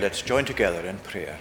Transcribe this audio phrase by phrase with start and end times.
[0.00, 1.40] Let's join together in prayer.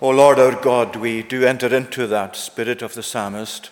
[0.00, 3.70] O Lord our God, we do enter into that spirit of the psalmist,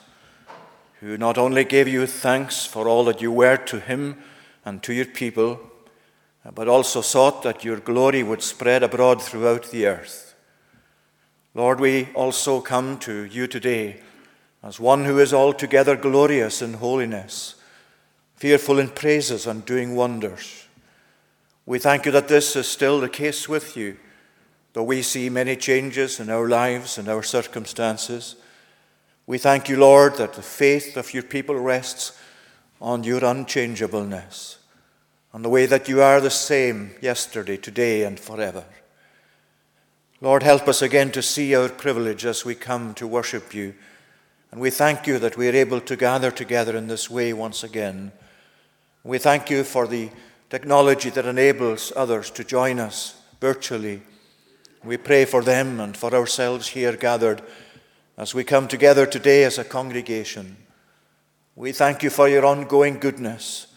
[0.99, 4.21] who not only gave you thanks for all that you were to him
[4.65, 5.61] and to your people,
[6.53, 10.35] but also sought that your glory would spread abroad throughout the earth.
[11.55, 14.01] Lord, we also come to you today
[14.65, 17.55] as one who is altogether glorious in holiness
[18.41, 20.65] fearful in praises and doing wonders.
[21.67, 23.99] We thank you that this is still the case with you,
[24.73, 28.37] though we see many changes in our lives and our circumstances.
[29.27, 32.19] We thank you, Lord, that the faith of your people rests
[32.81, 34.57] on your unchangeableness,
[35.35, 38.65] on the way that you are the same yesterday, today, and forever.
[40.23, 43.75] Lord, help us again to see our privilege as we come to worship you.
[44.51, 47.63] And we thank you that we are able to gather together in this way once
[47.63, 48.13] again.
[49.03, 50.11] We thank you for the
[50.51, 54.03] technology that enables others to join us virtually.
[54.85, 57.43] We pray for them and for ourselves here gathered
[58.19, 60.57] as we come together today as a congregation.
[61.57, 63.69] We thank you for your ongoing goodness,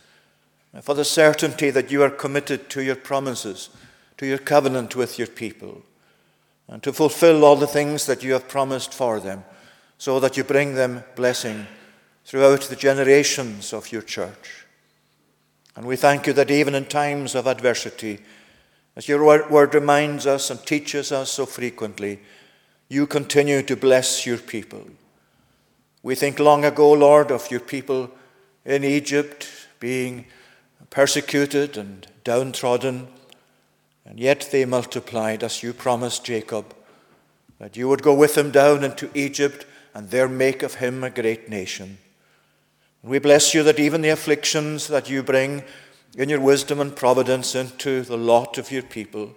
[0.73, 3.69] and for the certainty that you are committed to your promises,
[4.17, 5.83] to your covenant with your people,
[6.67, 9.45] and to fulfill all the things that you have promised for them,
[9.97, 11.67] so that you bring them blessing
[12.25, 14.62] throughout the generations of your church.
[15.75, 18.19] And we thank you that even in times of adversity,
[18.95, 22.19] as your word reminds us and teaches us so frequently,
[22.89, 24.83] you continue to bless your people.
[26.03, 28.11] We think long ago, Lord, of your people
[28.65, 29.47] in Egypt
[29.79, 30.25] being
[30.89, 33.07] persecuted and downtrodden,
[34.05, 36.75] and yet they multiplied as you promised Jacob,
[37.57, 41.09] that you would go with them down into Egypt and there make of him a
[41.09, 41.97] great nation.
[43.03, 45.63] We bless you that even the afflictions that you bring
[46.15, 49.35] in your wisdom and providence into the lot of your people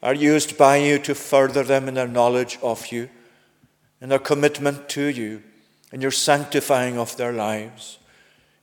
[0.00, 3.08] are used by you to further them in their knowledge of you,
[4.00, 5.42] in their commitment to you,
[5.92, 7.98] in your sanctifying of their lives,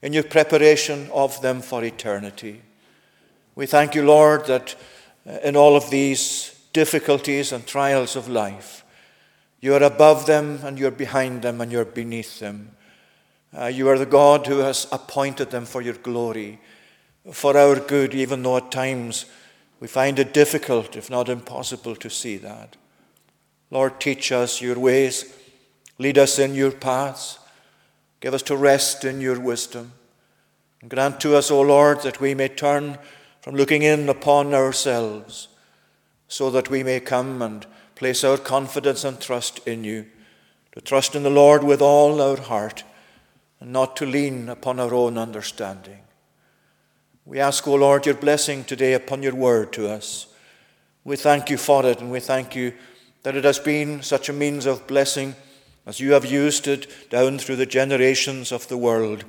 [0.00, 2.62] in your preparation of them for eternity.
[3.54, 4.76] We thank you, Lord, that
[5.28, 8.82] uh, in all of these difficulties and trials of life,
[9.60, 12.70] you are above them and you're behind them and you're beneath them.
[13.54, 16.58] Uh, you are the God who has appointed them for your glory,
[17.32, 19.26] for our good, even though at times
[19.78, 22.76] we find it difficult, if not impossible, to see that.
[23.70, 25.36] Lord, teach us your ways,
[25.98, 27.38] lead us in your paths,
[28.20, 29.92] give us to rest in your wisdom.
[30.80, 32.96] And grant to us, O Lord, that we may turn
[33.42, 35.48] from looking in upon ourselves,
[36.26, 40.06] so that we may come and place our confidence and trust in you,
[40.72, 42.84] to trust in the Lord with all our heart
[43.62, 46.00] and not to lean upon our own understanding.
[47.24, 50.26] We ask, O Lord, your blessing today upon your word to us.
[51.04, 52.72] We thank you for it, and we thank you
[53.22, 55.36] that it has been such a means of blessing
[55.86, 59.24] as you have used it down through the generations of the world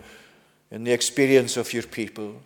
[0.71, 2.41] in the experience of your people.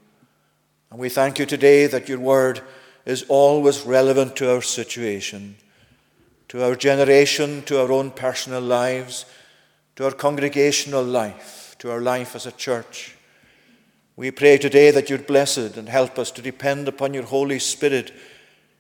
[0.92, 2.60] And we thank you today that your word
[3.06, 5.56] is always relevant to our situation,
[6.50, 9.26] to our generation, to our own personal lives,
[9.98, 13.16] to our congregational life to our life as a church.
[14.16, 17.60] We pray today that you'd bless it and help us to depend upon your Holy
[17.60, 18.12] Spirit,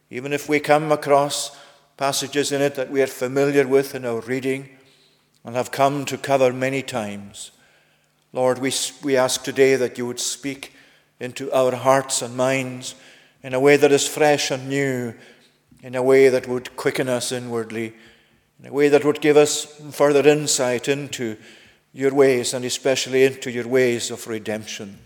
[0.09, 1.55] even if we come across
[1.95, 4.69] passages in it that we are familiar with in our reading
[5.43, 7.51] and have come to cover many times.
[8.33, 8.71] Lord, we,
[9.03, 10.73] we ask today that you would speak
[11.19, 12.95] into our hearts and minds
[13.43, 15.13] in a way that is fresh and new,
[15.83, 17.93] in a way that would quicken us inwardly,
[18.59, 21.37] in a way that would give us further insight into
[21.93, 24.99] your ways and especially into your ways of redemption.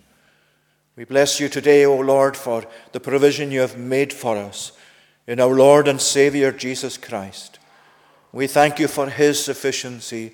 [0.96, 4.74] We bless you today, O Lord, for the provision you have made for us
[5.28, 7.60] in our Lord and Savior Jesus Christ.
[8.34, 10.34] We thank you for his sufficiency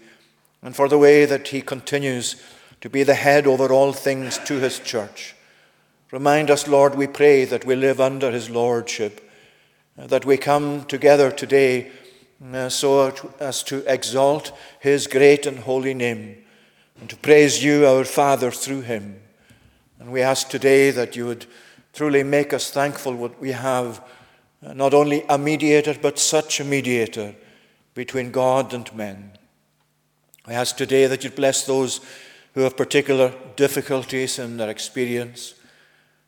[0.62, 2.42] and for the way that he continues
[2.82, 5.36] to be the head over all things to his church.
[6.12, 9.30] Remind us, Lord, we pray, that we live under his lordship,
[9.98, 11.92] that we come together today
[12.70, 16.44] so as to exalt his great and holy name
[17.00, 19.20] and to praise you, our Father, through him.
[20.00, 21.46] And we ask today that you would
[21.94, 24.02] truly make us thankful what we have,
[24.66, 27.36] uh, not only a mediator, but such a mediator
[27.94, 29.32] between God and men.
[30.46, 32.02] I ask today that you bless those
[32.54, 35.56] who have particular difficulties in their experience.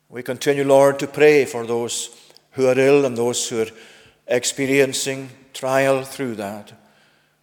[0.09, 2.09] We continue, Lord, to pray for those
[2.51, 3.71] who are ill and those who are
[4.27, 6.73] experiencing trial through that.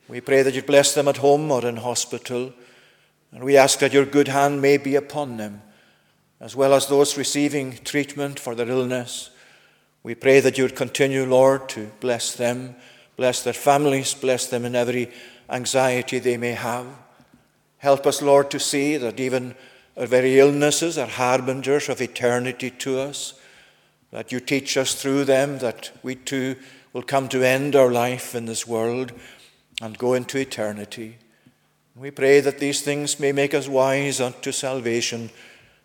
[0.08, 2.53] We pray that you bless them at home or in hospital.
[3.32, 5.62] And we ask that your good hand may be upon them.
[6.41, 9.31] as well as those receiving treatment for their illness.
[10.03, 12.76] We pray that you would continue, Lord, to bless them,
[13.17, 15.11] bless their families, bless them in every
[15.49, 16.87] anxiety they may have.
[17.79, 19.55] Help us, Lord, to see that even
[19.97, 23.35] our very illnesses are harbingers of eternity to us,
[24.11, 26.56] that you teach us through them that we too
[26.97, 29.13] will come to end our life in this world
[29.83, 31.19] and go into eternity.
[31.95, 35.29] We pray that these things may make us wise unto salvation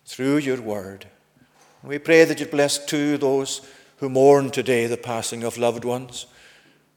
[0.06, 1.04] through your word.
[1.82, 3.60] We pray that you bless too those
[3.98, 6.24] who mourn today the passing of loved ones.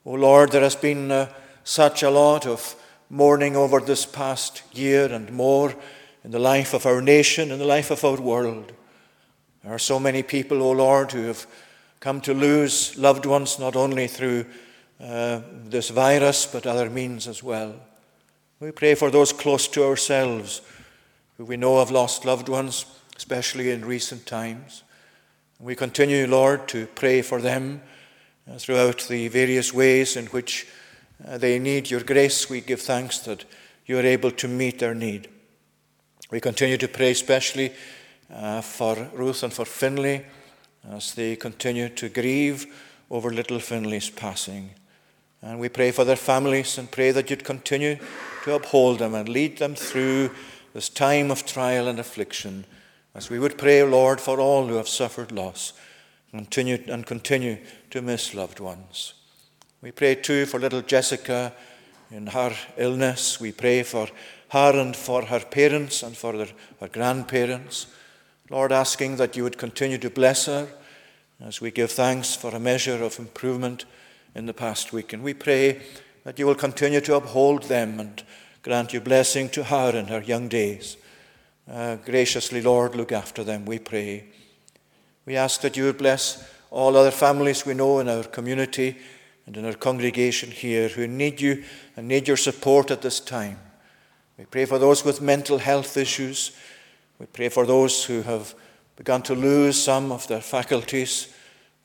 [0.06, 1.28] O oh Lord, there has been uh,
[1.66, 2.74] such a lot of
[3.10, 5.76] mourning over this past year and more
[6.24, 8.72] in the life of our nation, in the life of our world.
[9.62, 11.46] There are so many people, O oh Lord, who have
[12.06, 14.46] come to lose loved ones not only through
[15.02, 17.74] uh, this virus but other means as well.
[18.60, 20.62] We pray for those close to ourselves
[21.36, 22.86] who we know have lost loved ones,
[23.18, 24.84] especially in recent times.
[25.60, 27.82] We continue, Lord, to pray for them
[28.48, 30.68] uh, throughout the various ways in which
[31.28, 32.48] uh, they need your grace.
[32.48, 33.46] We give thanks that
[33.88, 35.28] you are able to meet their need.
[36.30, 37.74] We continue to pray especially
[38.32, 40.24] uh, for Ruth and for Finlay
[40.92, 42.68] as they continue to grieve
[43.10, 44.72] over little Finlay's passing.
[45.42, 47.98] And we pray for their families and pray that you'd continue
[48.44, 50.32] to uphold them and lead them through
[50.74, 52.66] this time of trial and affliction.
[53.14, 55.74] As we would pray, Lord, for all who have suffered loss
[56.36, 57.58] continue, and continue
[57.90, 59.14] to miss loved ones.
[59.82, 61.54] We pray too for little Jessica
[62.12, 63.40] in her illness.
[63.40, 64.08] We pray for
[64.50, 66.50] her and for her parents and for their,
[66.80, 67.88] her grandparents.
[68.52, 70.68] Lord, asking that you would continue to bless her
[71.42, 73.86] as we give thanks for a measure of improvement
[74.36, 75.14] in the past week.
[75.14, 75.82] And we pray
[76.24, 78.24] that you will continue to uphold them and
[78.62, 80.98] grant your blessing to her in her young days.
[81.68, 84.26] Uh, graciously, Lord, look after them, we pray.
[85.26, 88.98] We ask that you would bless all other families we know in our community
[89.48, 91.64] and in our congregation here who need you
[91.98, 93.58] and need your support at this time.
[94.38, 96.52] We pray for those with mental health issues.
[97.18, 98.54] We pray for those who have
[98.98, 101.34] begun to lose some of their faculties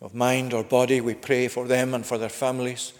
[0.00, 1.00] of mind or body.
[1.00, 2.93] We pray for them and for their families,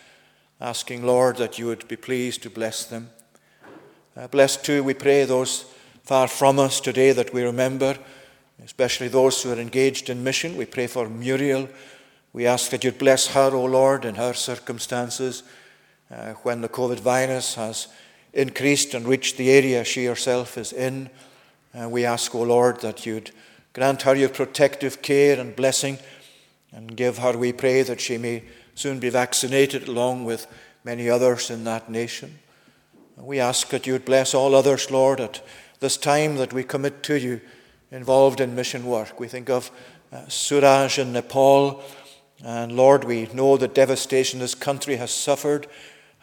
[0.61, 3.11] asking, Lord, that you would be pleased to bless them.
[4.17, 5.65] Uh, too, we pray, those
[6.03, 7.97] far from us today that we remember,
[8.65, 10.57] especially those who are engaged in mission.
[10.57, 11.69] We pray for Muriel.
[12.33, 15.43] We ask that you'd bless her, O Lord, in her circumstances
[16.11, 17.89] uh, when the COVID virus has
[18.33, 21.11] increased and reached the area she herself is in.
[21.79, 23.31] Uh, we ask, O Lord, that you'd
[23.73, 25.99] grant her your protective care and blessing
[26.73, 28.43] and give her, we pray, that she may
[28.75, 30.47] soon be vaccinated along with
[30.85, 32.39] many others in that nation.
[33.17, 35.43] And we ask that you would bless all others, Lord, at
[35.81, 37.41] this time that we commit to you
[37.91, 39.19] involved in mission work.
[39.19, 39.71] We think of
[40.13, 41.83] uh, Suraj in Nepal
[42.43, 45.67] and Lord, we know the devastation this country has suffered,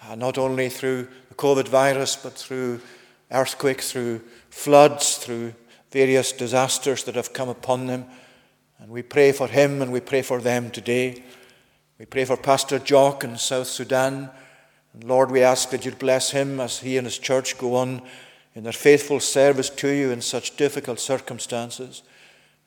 [0.04, 2.82] uh, not only through the COVID virus, but through
[3.30, 4.22] earthquakes, through
[4.58, 5.54] floods, through
[5.92, 8.06] various disasters that have come upon them.
[8.80, 11.24] And we pray for him and we pray for them today.
[12.00, 14.32] We pray for Pastor Jock in South Sudan.
[14.94, 18.02] And Lord, we ask that you'd bless him as he and his church go on
[18.56, 22.02] in their faithful service to you in such difficult circumstances.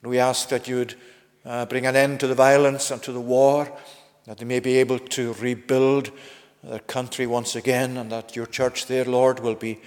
[0.00, 0.94] And we ask that you would
[1.44, 3.70] uh, bring an end to the violence and to the war,
[4.26, 6.12] that they may be able to rebuild
[6.62, 9.80] their country once again, and that your church there, Lord, will be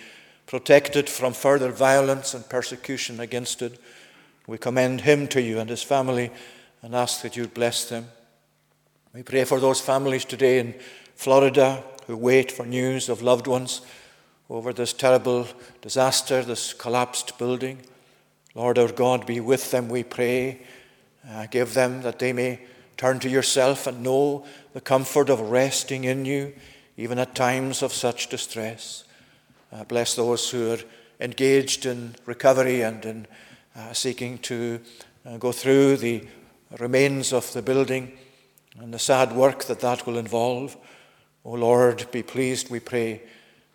[0.45, 3.79] protected from further violence and persecution against it.
[4.47, 6.31] We commend him to you and his family
[6.81, 8.07] and ask that you bless them.
[9.13, 10.75] We pray for those families today in
[11.15, 13.81] Florida who wait for news of loved ones
[14.50, 15.47] over this terrible
[15.81, 17.79] disaster, this collapsed building.
[18.55, 20.62] Lord our God, be with them, we pray.
[21.27, 22.59] Uh, give them that they may
[22.97, 26.53] turn to yourself and know the comfort of resting in you,
[26.97, 29.05] even at times of such distress.
[29.73, 30.79] Uh, bless those who are
[31.19, 33.27] engaged in recovery and in
[33.75, 34.79] uh, seeking to
[35.25, 36.23] uh, go through the
[36.79, 38.11] remains of the building
[38.79, 40.75] and the sad work that that will involve.
[41.43, 43.21] O oh Lord, be pleased, we pray,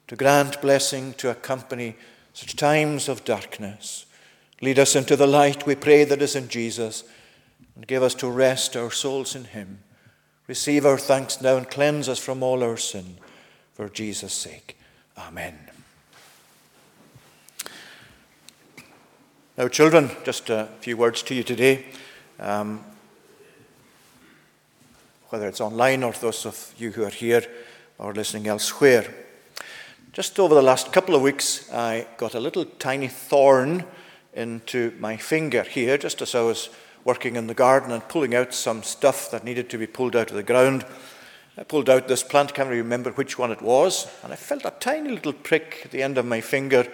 [0.06, 1.96] to grant blessing to accompany
[2.32, 4.06] such times of darkness.
[4.60, 7.04] Lead us into the light, we pray, that is in Jesus
[7.74, 9.80] and give us to rest our souls in Him.
[10.46, 13.18] Receive our thanks now and cleanse us from all our sin
[13.72, 14.76] for Jesus' sake.
[15.16, 15.67] Amen.
[19.58, 21.86] Now, children, just a few words to you today.
[22.38, 22.84] Um,
[25.30, 27.42] whether it's online or those of you who are here
[27.98, 29.12] or listening elsewhere.
[30.12, 33.82] Just over the last couple of weeks, I got a little tiny thorn
[34.32, 36.70] into my finger here, just as I was
[37.04, 40.30] working in the garden and pulling out some stuff that needed to be pulled out
[40.30, 40.86] of the ground.
[41.56, 44.72] I pulled out this plant, can't remember which one it was, and I felt a
[44.78, 46.86] tiny little prick at the end of my finger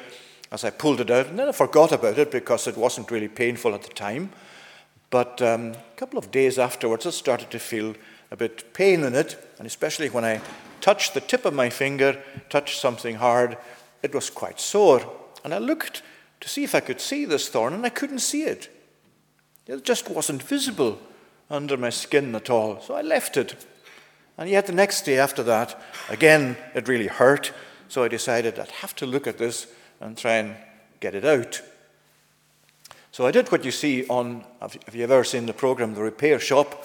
[0.50, 3.28] as I pulled it out, and then I forgot about it because it wasn't really
[3.28, 4.30] painful at the time.
[5.10, 7.94] But um, a couple of days afterwards, I started to feel
[8.30, 10.40] a bit pain in it, and especially when I
[10.80, 13.56] touched the tip of my finger, touched something hard,
[14.02, 15.00] it was quite sore.
[15.44, 16.02] And I looked
[16.40, 18.68] to see if I could see this thorn, and I couldn't see it.
[19.66, 20.98] It just wasn't visible
[21.48, 22.80] under my skin at all.
[22.80, 23.66] So I left it.
[24.36, 27.52] And yet the next day after that, again, it really hurt.
[27.88, 29.68] So I decided I'd have to look at this
[30.04, 30.54] and try and
[31.00, 31.60] get it out.
[33.10, 36.38] So I did what you see on, have you ever seen the program, The Repair
[36.38, 36.84] Shop?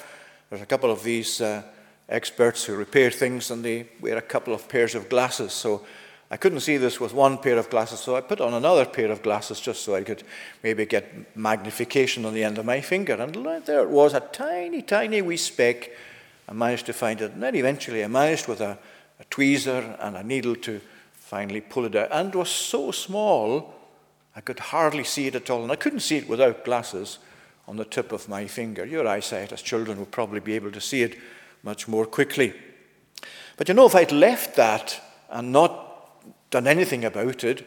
[0.49, 1.63] There's a couple of these uh,
[2.07, 5.51] experts who repair things and they wear a couple of pairs of glasses.
[5.51, 5.85] So
[6.31, 9.11] I couldn't see this with one pair of glasses, so I put on another pair
[9.11, 10.23] of glasses just so I could
[10.63, 13.15] maybe get magnification on the end of my finger.
[13.15, 13.33] And
[13.65, 15.91] there it was, a tiny, tiny wee speck
[16.47, 17.33] I managed to find it.
[17.33, 18.77] And then eventually I managed with a,
[19.19, 20.79] a tweezer and a needle to
[21.29, 22.09] finally pull it out.
[22.12, 23.75] And it was so small,
[24.36, 25.62] I could hardly see it at all.
[25.62, 27.19] And I couldn't see it without glasses
[27.67, 28.83] on the tip of my finger.
[28.83, 31.19] Your eyesight as children would probably be able to see it
[31.62, 32.55] much more quickly.
[33.57, 37.63] But you know, if I'd left that and not done anything about it,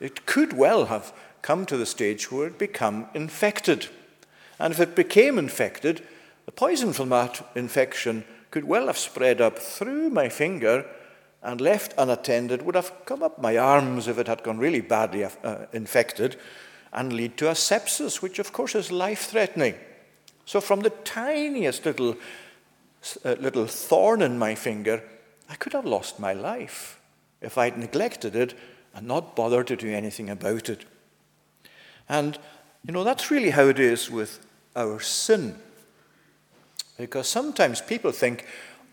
[0.00, 3.86] it could well have come to the stage where it become infected.
[4.58, 6.02] And if it became infected,
[6.44, 10.84] the poison from that infection could well have spread up through my finger
[11.46, 15.24] and left unattended, would have come up my arms if it had gone really badly
[15.24, 16.36] uh, infected,
[16.92, 19.74] and lead to a sepsis, which of course is life threatening.
[20.44, 22.16] So, from the tiniest little,
[23.24, 25.02] uh, little thorn in my finger,
[25.48, 26.98] I could have lost my life
[27.40, 28.54] if I'd neglected it
[28.92, 30.84] and not bothered to do anything about it.
[32.08, 32.38] And,
[32.84, 35.56] you know, that's really how it is with our sin.
[36.96, 38.46] Because sometimes people think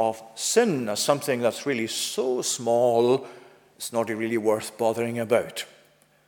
[0.10, 3.28] of sin as something that's really so small,
[3.76, 5.66] it's not really worth bothering about.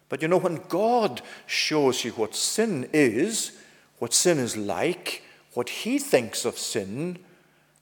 [0.09, 3.57] But you know, when God shows you what sin is,
[3.99, 7.19] what sin is like, what He thinks of sin,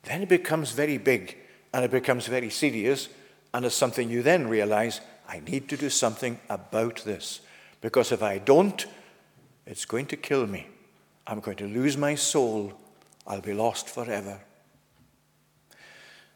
[0.03, 1.37] then it becomes very big
[1.73, 3.09] and it becomes very serious,
[3.53, 7.41] and it's something you then realize I need to do something about this.
[7.81, 8.85] Because if I don't,
[9.65, 10.67] it's going to kill me.
[11.25, 12.73] I'm going to lose my soul
[13.25, 14.39] I'll be lost forever.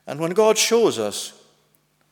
[0.08, 1.34] And when God shows us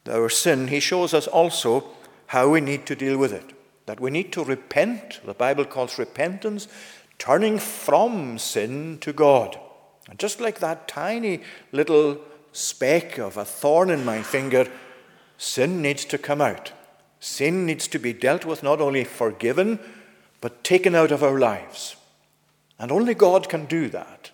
[0.07, 1.85] our sin, He shows us also
[2.27, 3.53] how we need to deal with it.
[3.85, 5.21] That we need to repent.
[5.25, 6.67] The Bible calls repentance
[7.17, 9.57] turning from sin to God.
[10.09, 12.19] And just like that tiny little
[12.51, 14.67] speck of a thorn in my finger,
[15.37, 16.73] sin needs to come out.
[17.19, 19.79] Sin needs to be dealt with, not only forgiven,
[20.41, 21.95] but taken out of our lives.
[22.77, 24.31] And only God can do that.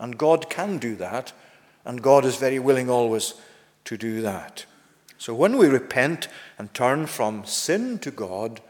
[0.00, 1.32] And God can do that,
[1.84, 3.34] and God is very willing always
[3.84, 4.64] to do that.
[5.18, 8.60] So when we repent and turn from sin to God,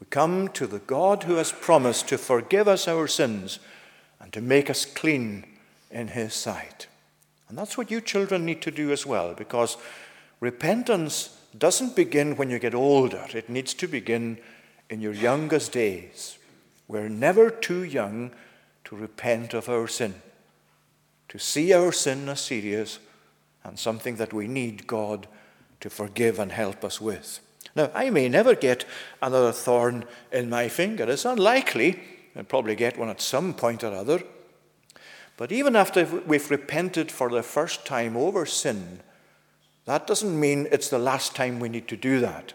[0.00, 3.58] we come to the God who has promised to forgive us our sins
[4.20, 5.44] and to make us clean
[5.90, 6.88] in His sight.
[7.48, 9.76] And that's what you children need to do as well, because
[10.40, 14.38] repentance doesn't begin when you get older, it needs to begin
[14.90, 16.38] in your youngest days.
[16.88, 18.32] We're never too young
[18.84, 20.14] to repent of our sin
[21.34, 23.00] to see our sin as serious
[23.64, 25.26] and something that we need God
[25.80, 27.40] to forgive and help us with.
[27.74, 28.84] Now, I may never get
[29.20, 31.10] another thorn in my finger.
[31.10, 31.98] It's unlikely.
[32.36, 34.22] I'll probably get one at some point or other.
[35.36, 39.00] But even after we've repented for the first time over sin,
[39.86, 42.52] that doesn't mean it's the last time we need to do that.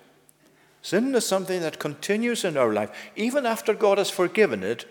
[0.82, 2.92] Sin is something that continues in our life.
[3.18, 4.86] Even after God has forgiven it,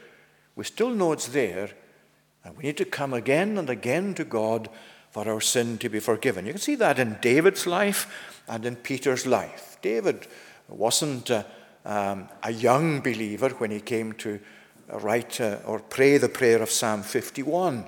[0.57, 1.71] we still know it's there
[2.49, 4.71] and we need to come again and again to God
[5.11, 6.47] for our sin to be forgiven.
[6.47, 9.77] You can see that in David's life and in Peter's life.
[9.83, 10.27] David
[10.67, 11.45] wasn't a,
[11.85, 14.41] um, a young believer when he came to
[14.89, 17.85] write uh, or pray the prayer of Psalm 51.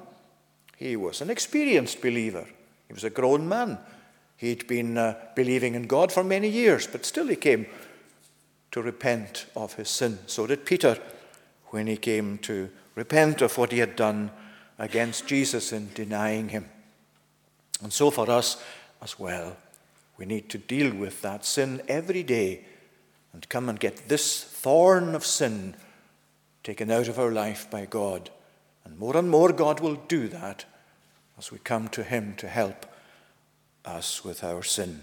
[0.77, 2.47] He was an experienced believer,
[2.87, 3.79] he was a grown man.
[4.37, 7.67] He'd been uh, believing in God for many years, but still he came
[8.73, 10.19] to repent of his sin.
[10.27, 10.99] So did Peter
[11.67, 14.31] when he came to repent of what he had done
[14.81, 16.65] against Jesus in denying him.
[17.83, 18.61] And so for us
[19.03, 19.57] as well,
[20.17, 22.65] we need to deal with that sin every day
[23.33, 25.75] and come and get this thorn of sin
[26.65, 28.31] taken out of our life by God.
[28.85, 30.65] And more and more, God will do that
[31.39, 32.87] as we come to Him to help
[33.85, 35.03] us with our sin.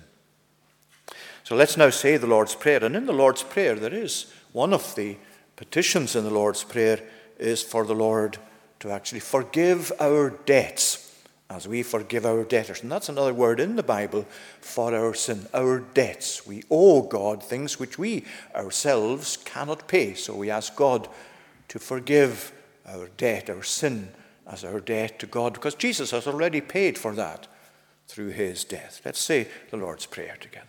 [1.43, 2.83] So let's now say the Lord's Prayer.
[2.83, 5.17] And in the Lord's Prayer, there is one of the
[5.55, 6.99] petitions in the Lord's Prayer
[7.39, 8.37] is for the Lord
[8.79, 11.03] to actually forgive our debts
[11.49, 12.81] as we forgive our debtors.
[12.81, 14.25] And that's another word in the Bible
[14.59, 16.45] for our sin, our debts.
[16.45, 20.13] We owe God things which we ourselves cannot pay.
[20.13, 21.07] So we ask God
[21.69, 22.51] to forgive
[22.85, 24.09] our debt, our sin,
[24.45, 27.47] as our debt to God, because Jesus has already paid for that
[28.07, 29.01] through his death.
[29.03, 30.67] Let's say the Lord's Prayer together.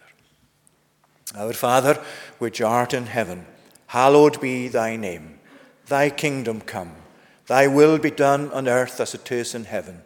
[1.36, 2.02] Our Father,
[2.38, 3.46] which art in heaven,
[3.88, 5.38] hallowed be thy name.
[5.86, 6.92] Thy kingdom come,
[7.48, 10.02] thy will be done on earth as it is in heaven.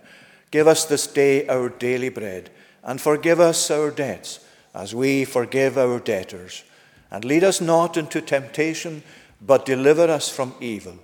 [0.50, 2.50] Give us this day our daily bread,
[2.82, 4.40] and forgive us our debts,
[4.74, 6.64] as we forgive our debtors.
[7.10, 9.02] And lead us not into temptation,
[9.40, 10.98] but deliver us from evil.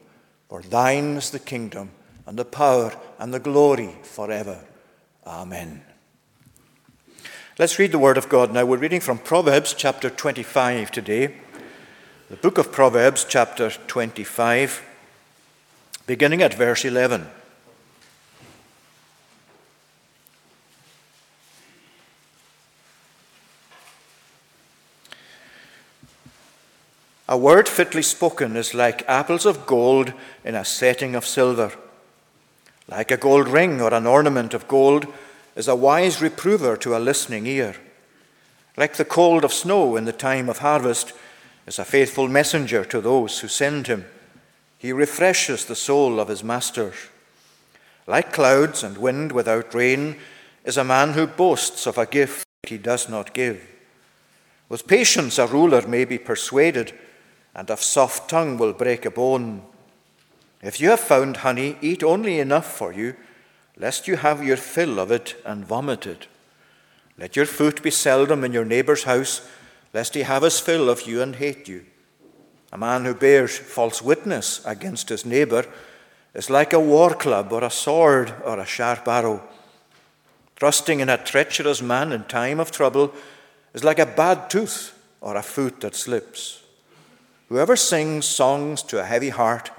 [0.49, 1.91] For thine is the kingdom,
[2.27, 4.61] and the power, and the glory forever.
[5.27, 5.83] Amen.
[7.59, 8.65] Let's read the Word of God now.
[8.65, 11.35] We're reading from Proverbs chapter 25 today.
[12.31, 14.88] The book of Proverbs, chapter 25,
[16.09, 17.27] beginning at verse 11.
[27.29, 30.15] A word fitly spoken is like apples of gold
[30.47, 31.73] in a setting of silver.
[32.89, 35.07] Like a gold ring or an ornament of gold
[35.57, 37.77] is a wise reprover to a listening ear.
[38.79, 41.13] Like the cold of snow in the time of harvest
[41.67, 44.07] is a faithful messenger to those who send him.
[44.79, 46.93] He refreshes the soul of his master.
[48.07, 50.17] Like clouds and wind without rain
[50.65, 53.61] is a man who boasts of a gift he does not give.
[54.69, 56.93] With patience, a ruler may be persuaded
[57.55, 59.63] and a soft tongue will break a bone.
[60.63, 63.17] If you have found honey, eat only enough for you,
[63.77, 66.27] lest you have your fill of it and vomit it.
[67.17, 69.49] Let your foot be seldom in your neighbour's house,
[69.93, 71.85] lest he have his fill of you and hate you.
[72.73, 75.67] A man who bears false witness against his neighbour
[76.35, 79.43] is like a war club or a sword or a sharp arrow.
[80.57, 83.13] Trusting in a treacherous man in time of trouble
[83.73, 86.63] is like a bad tooth or a foot that slips.
[87.49, 89.71] Whoever sings songs to a heavy heart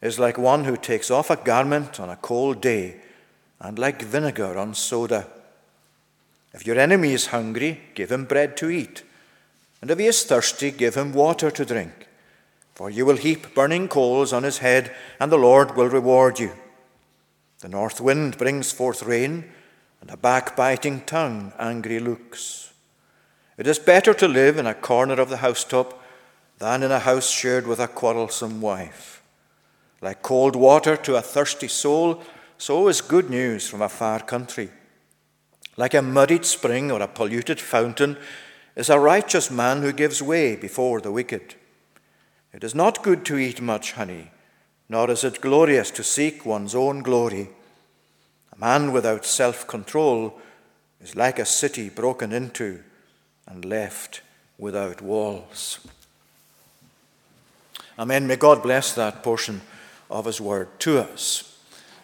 [0.00, 2.96] is like one who takes off a garment on a cold day
[3.58, 5.26] and like vinegar on soda.
[6.52, 9.02] If your enemy is hungry, give him bread to eat,
[9.80, 12.06] and if he is thirsty, give him water to drink.
[12.80, 14.90] For you will heap burning coals on his head,
[15.20, 16.52] and the Lord will reward you.
[17.58, 19.44] The north wind brings forth rain,
[20.00, 22.72] and a backbiting tongue angry looks.
[23.58, 26.02] It is better to live in a corner of the housetop
[26.56, 29.22] than in a house shared with a quarrelsome wife.
[30.00, 32.22] Like cold water to a thirsty soul,
[32.56, 34.70] so is good news from a far country.
[35.76, 38.16] Like a muddied spring or a polluted fountain
[38.74, 41.56] is a righteous man who gives way before the wicked.
[42.52, 44.30] It is not good to eat much honey,
[44.88, 47.50] nor is it glorious to seek one's own glory.
[48.52, 50.38] A man without self control
[51.00, 52.80] is like a city broken into
[53.46, 54.22] and left
[54.58, 55.78] without walls.
[57.98, 58.26] Amen.
[58.26, 59.60] May God bless that portion
[60.10, 61.58] of His Word to us.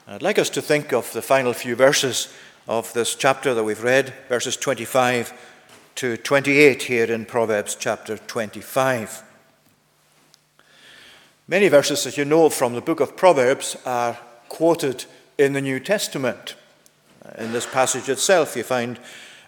[0.07, 2.33] I'd like us to think of the final few verses
[2.69, 5.33] of this chapter that we've read, verses 25
[5.97, 9.23] to 28 here in Proverbs chapter 25.
[11.49, 15.05] Many verses, as you know from the book of Proverbs, are quoted
[15.39, 16.57] in the New Testament.
[17.39, 18.99] In this passage itself, you find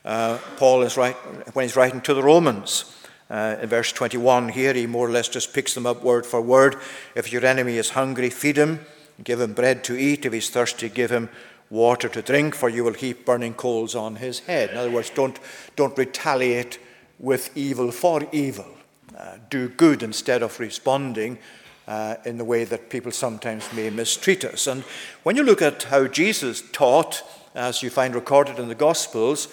[0.05, 1.17] uh, Paul is right
[1.55, 2.95] when he's writing to the Romans.
[3.29, 6.41] Uh, in verse 21 here, he more or less just picks them up word for
[6.41, 6.77] word.
[7.17, 8.87] If your enemy is hungry, feed him,
[9.25, 10.25] give him bread to eat.
[10.25, 11.29] If he's thirsty, give him
[11.69, 14.71] water to drink, for you will heap burning coals on his head.
[14.71, 15.41] In other words, don't,
[15.75, 16.79] don't retaliate
[17.19, 18.69] with evil for evil.
[19.19, 21.39] Uh, do good instead of responding
[21.89, 24.69] uh, in the way that people sometimes may mistreat us.
[24.69, 24.85] And
[25.25, 27.25] when you look at how Jesus taught,
[27.57, 29.49] as you find recorded in the Gospels,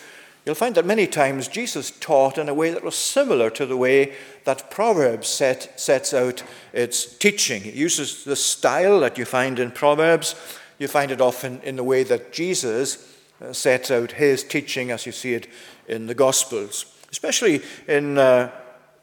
[0.45, 3.78] You'll find that many times Jesus taught in a way that was similar to the
[3.78, 7.65] way that Proverbs set, sets out its teaching.
[7.65, 10.36] It uses the style that you find in Proverbs.
[10.78, 15.08] You find it often in the way that Jesus uh, sets out his teaching as
[15.08, 15.48] you see it
[15.88, 18.52] in the Gospels, especially in uh,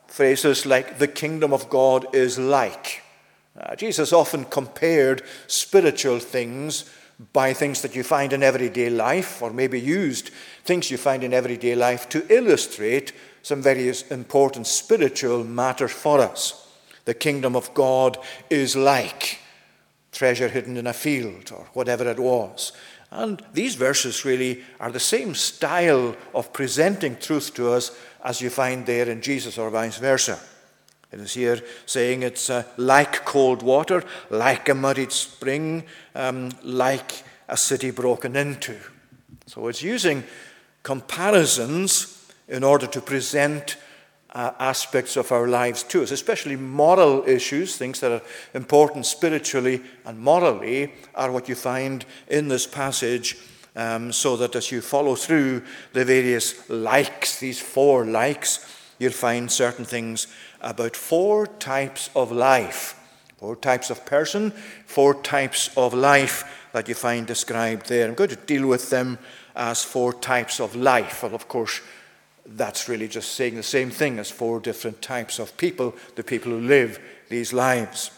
[0.07, 3.03] phrases like, the kingdom of God is like.
[3.59, 6.91] Uh, Jesus often compared spiritual things
[7.33, 10.31] by things that you find in everyday life, or maybe used
[10.65, 13.12] things you find in everyday life to illustrate
[13.43, 16.69] some very important spiritual matter for us.
[17.05, 19.38] The kingdom of God is like
[20.12, 22.73] treasure hidden in a field, or whatever it was.
[23.11, 28.49] And these verses really are the same style of presenting truth to us as you
[28.49, 30.41] find there in Jesus, or vice versa.
[31.12, 37.22] It is here saying it's uh, like cold water, like a muddied spring, um, like
[37.48, 38.79] a city broken into.
[39.46, 40.25] So it's using
[40.83, 43.77] comparisons in order to present
[44.35, 48.22] uh, aspects of our lives to us, especially moral issues, things that are
[48.55, 53.37] important spiritually and morally, are what you find in this passage.
[53.75, 58.66] Um, so that as you follow through the various likes, these four likes,
[58.98, 60.27] you'll find certain things
[60.62, 62.98] about four types of life,
[63.38, 64.53] four types of person,
[64.87, 68.09] four types of life that you find described there.
[68.09, 69.18] I'm going to deal with them
[69.55, 71.22] as four types of life.
[71.22, 71.81] Well, of course,
[72.46, 76.53] that's really just saying the same thing as four different types of people, the people
[76.53, 76.98] who live
[77.29, 78.11] these lives.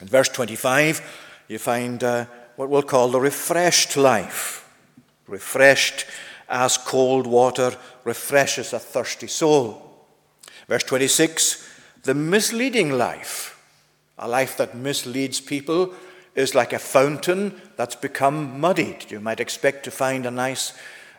[0.00, 1.02] In verse 25,
[1.48, 4.68] you find uh, what we'll call the refreshed life.
[5.26, 6.06] Refreshed
[6.48, 9.83] as cold water refreshes a thirsty soul.
[10.68, 11.68] Verse 26,
[12.02, 13.60] the misleading life.
[14.18, 15.92] A life that misleads people
[16.34, 19.10] is like a fountain that's become muddied.
[19.10, 20.72] You might expect to find a nice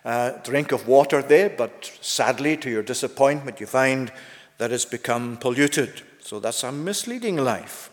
[0.03, 4.11] uh, drink of water there, but sadly, to your disappointment, you find
[4.57, 6.01] that it's become polluted.
[6.21, 7.89] So that's a misleading life.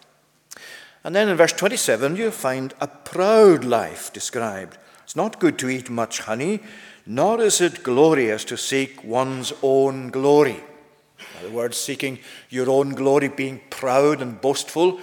[1.05, 4.79] And then in verse 27, you find a proud life described.
[5.05, 6.61] It's not good to eat much honey,
[7.07, 10.61] nor is it glorious to seek one's own glory.
[11.43, 15.01] In other words, seeking your own glory, being proud and boastful,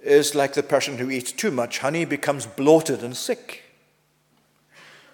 [0.00, 3.64] is like the person who eats too much honey becomes bloated and sick.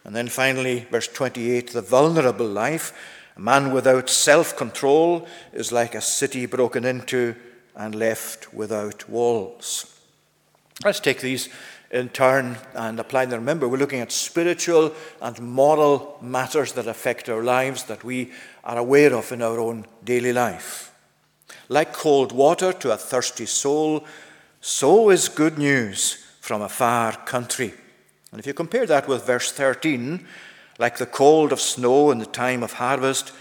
[0.04, 2.92] And then finally, verse 28 the vulnerable life.
[3.36, 7.34] A man without self control is like a city broken into
[7.74, 9.98] and left without walls.
[10.84, 11.48] Let's take these
[11.90, 13.40] in turn and apply them.
[13.40, 18.32] Remember, we're looking at spiritual and moral matters that affect our lives that we
[18.64, 20.92] are aware of in our own daily life.
[21.68, 24.04] Like cold water to a thirsty soul,
[24.60, 27.72] so is good news from a far country.
[28.32, 30.26] And if you compare that with verse 13,
[30.78, 33.32] like the cold of snow in the time of harvest,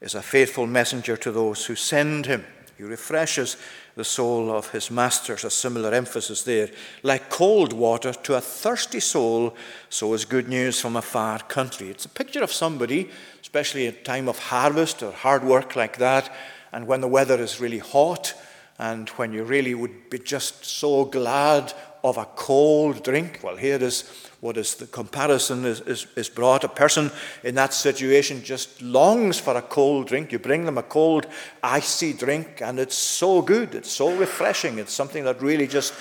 [0.00, 2.44] is a faithful messenger to those who send him.
[2.76, 3.56] He refreshes
[3.96, 6.68] the soul of his masters, a similar emphasis there.
[7.02, 9.54] Like cold water to a thirsty soul,
[9.88, 11.88] so is good news from a far country.
[11.90, 16.32] It's a picture of somebody, especially at time of harvest or hard work like that,
[16.72, 18.34] and when the weather is really hot,
[18.78, 21.72] and when you really would be just so glad
[22.04, 23.40] of a cold drink.
[23.42, 24.04] Well, here is
[24.40, 26.62] what is the comparison is, is, is brought.
[26.62, 27.10] A person
[27.42, 30.30] in that situation just longs for a cold drink.
[30.30, 31.26] You bring them a cold,
[31.62, 33.74] icy drink, and it's so good.
[33.74, 34.78] It's so refreshing.
[34.78, 35.94] It's something that really just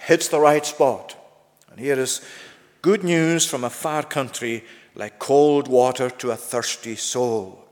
[0.00, 1.16] hits the right spot.
[1.72, 2.20] And here is
[2.80, 7.64] good news from a far country, like cold water to a thirsty soul,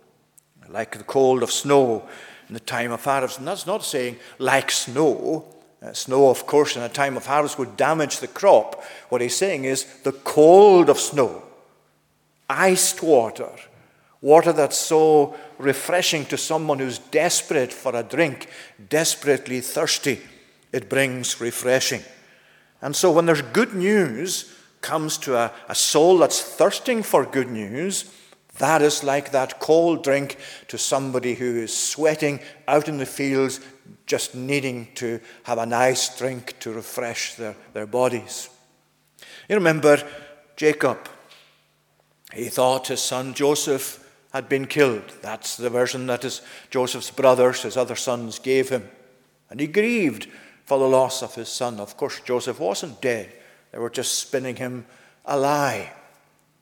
[0.69, 2.09] like the cold of snow
[2.49, 3.39] in the time of harvest.
[3.39, 5.56] And that's not saying like snow,
[5.87, 8.83] uh, snow, of course, in a time of harvest would damage the crop.
[9.09, 11.43] What he's saying is the cold of snow,
[12.51, 13.51] iced water,
[14.21, 18.49] water that's so refreshing to someone who's desperate for a drink,
[18.89, 20.21] desperately thirsty.
[20.73, 22.03] It brings refreshing.
[22.83, 27.49] And so when there's good news comes to a, a soul that's thirsting for good
[27.49, 28.13] news,
[28.59, 30.37] that is like that cold drink
[30.69, 33.61] to somebody who is sweating out in the fields,
[34.07, 38.49] just needing to have a nice drink to refresh their, their bodies.
[39.49, 40.03] You remember
[40.57, 41.09] Jacob.
[42.33, 45.13] He thought his son Joseph had been killed.
[45.23, 48.89] That's the version that his, Joseph's brothers, his other sons, gave him.
[49.49, 50.29] And he grieved
[50.65, 51.81] for the loss of his son.
[51.81, 53.33] Of course, Joseph wasn't dead,
[53.73, 54.87] they were just spinning him
[55.25, 55.93] a lie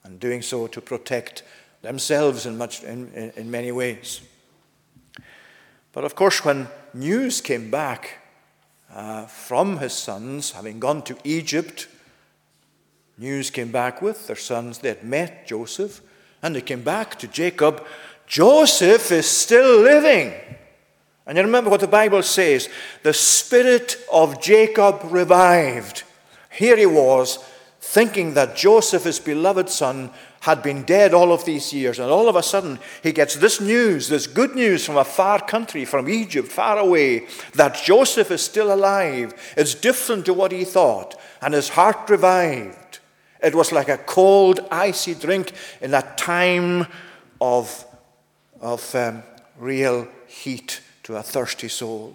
[0.05, 1.43] and doing so to protect
[1.85, 4.23] themselves in, much, in, in, many ways.
[5.93, 8.19] But of course, when news came back
[8.93, 11.87] uh, from his sons, having gone to Egypt,
[13.19, 14.79] news came back with their sons.
[14.79, 16.01] They had met Joseph,
[16.43, 17.85] and they came back to Jacob.
[18.27, 20.33] Joseph is still living.
[21.27, 22.69] And you remember what the Bible says
[23.03, 26.03] the spirit of Jacob revived.
[26.51, 27.39] Here he was,
[27.81, 30.11] thinking that Joseph, his beloved son,
[30.45, 33.63] had been dead all of these years, and all of a sudden he gets this
[33.63, 38.43] news, this good news from a far country, from Egypt, far away, that Joseph is
[38.43, 39.33] still alive.
[39.57, 42.99] It's different to what he thought, and his heart revived.
[43.43, 46.89] It was like a cold, icy drink in that time
[47.41, 47.87] of,
[48.61, 49.23] of um,
[49.59, 52.15] real heat to a thirsty soul.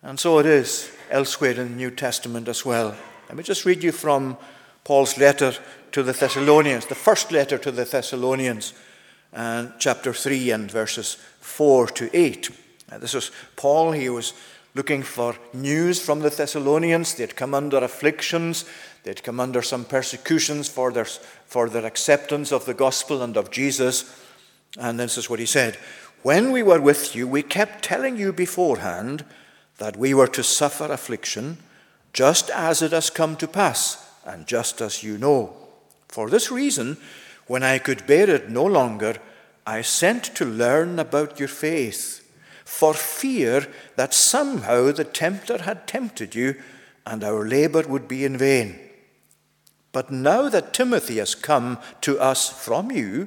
[0.00, 2.94] And so it is elsewhere in the New Testament as well.
[3.28, 4.36] Let me just read you from
[4.84, 5.52] Paul's letter
[5.92, 8.72] to the Thessalonians, the first letter to the Thessalonians,
[9.32, 12.50] and chapter 3 and verses 4 to 8.
[12.90, 13.92] Now, this was Paul.
[13.92, 14.32] He was
[14.74, 17.14] looking for news from the Thessalonians.
[17.14, 18.64] They'd come under afflictions,
[19.02, 23.50] they'd come under some persecutions for their, for their acceptance of the gospel and of
[23.50, 24.16] Jesus.
[24.78, 25.76] And this is what he said
[26.22, 29.24] When we were with you, we kept telling you beforehand
[29.78, 31.58] that we were to suffer affliction,
[32.12, 35.54] just as it has come to pass, and just as you know.
[36.08, 36.96] For this reason,
[37.46, 39.16] when I could bear it no longer,
[39.66, 42.18] I sent to learn about your faith
[42.64, 43.66] for fear
[43.96, 46.54] that somehow the tempter had tempted you
[47.04, 48.78] and our labor would be in vain.
[49.92, 53.26] But now that Timothy has come to us from you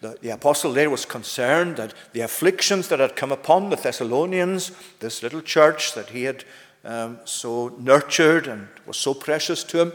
[0.00, 4.72] the, the, apostle there was concerned that the afflictions that had come upon the Thessalonians,
[5.00, 6.44] this little church that he had
[6.84, 9.92] um, so nurtured and was so precious to him,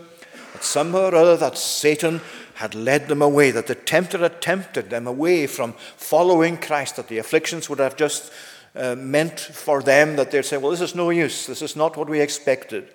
[0.54, 2.22] that somehow or other that Satan
[2.56, 7.08] had led them away, that the tempter had tempted them away from following Christ, that
[7.08, 8.32] the afflictions would have just
[8.76, 11.98] uh, meant for them that they'd say, Well, this is no use, this is not
[11.98, 12.90] what we expected.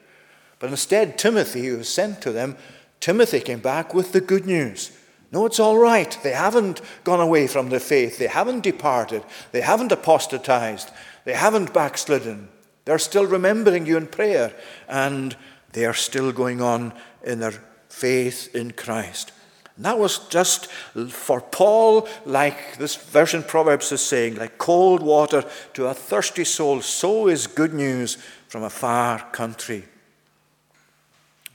[0.59, 2.57] But instead, Timothy, who was sent to them,
[3.01, 4.96] Timothy came back with the good news.
[5.33, 6.19] No, it's all right.
[6.23, 8.19] They haven't gone away from the faith.
[8.19, 9.25] They haven't departed.
[9.53, 10.91] They haven't apostatized.
[11.25, 12.49] They haven't backslidden.
[12.85, 14.55] They're still remembering you in prayer.
[14.89, 15.37] And
[15.73, 16.93] they are still going on
[17.25, 17.55] in their
[17.89, 19.33] faith in Christ.
[19.77, 25.45] And that was just for Paul, like this version Proverbs is saying, like cold water
[25.75, 28.17] to a thirsty soul, so is good news
[28.49, 29.85] from a far country.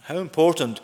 [0.04, 0.82] How important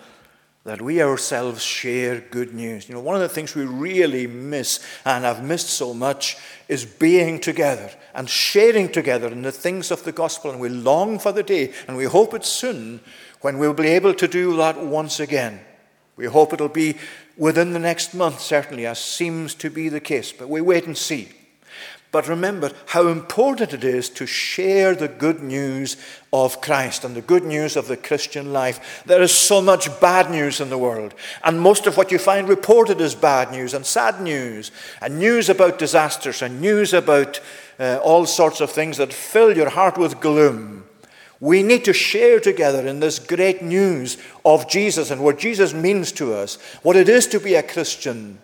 [0.67, 2.89] that we ourselves share good news.
[2.89, 6.35] You know, one of the things we really miss and have missed so much
[6.67, 10.51] is being together and sharing together in the things of the gospel.
[10.51, 12.99] And we long for the day, and we hope it's soon
[13.39, 15.61] when we'll be able to do that once again.
[16.17, 16.97] We hope it'll be
[17.37, 20.97] within the next month, certainly, as seems to be the case, but we wait and
[20.97, 21.29] see.
[22.17, 25.97] But remember how important it is to share the good news
[26.33, 29.03] of Christ and the good news of the Christian life.
[29.05, 32.49] There is so much bad news in the world, and most of what you find
[32.49, 37.39] reported is bad news and sad news, and news about disasters, and news about
[37.79, 40.85] uh, all sorts of things that fill your heart with gloom.
[41.39, 46.11] We need to share together in this great news of Jesus and what Jesus means
[46.13, 48.39] to us, what it is to be a Christian,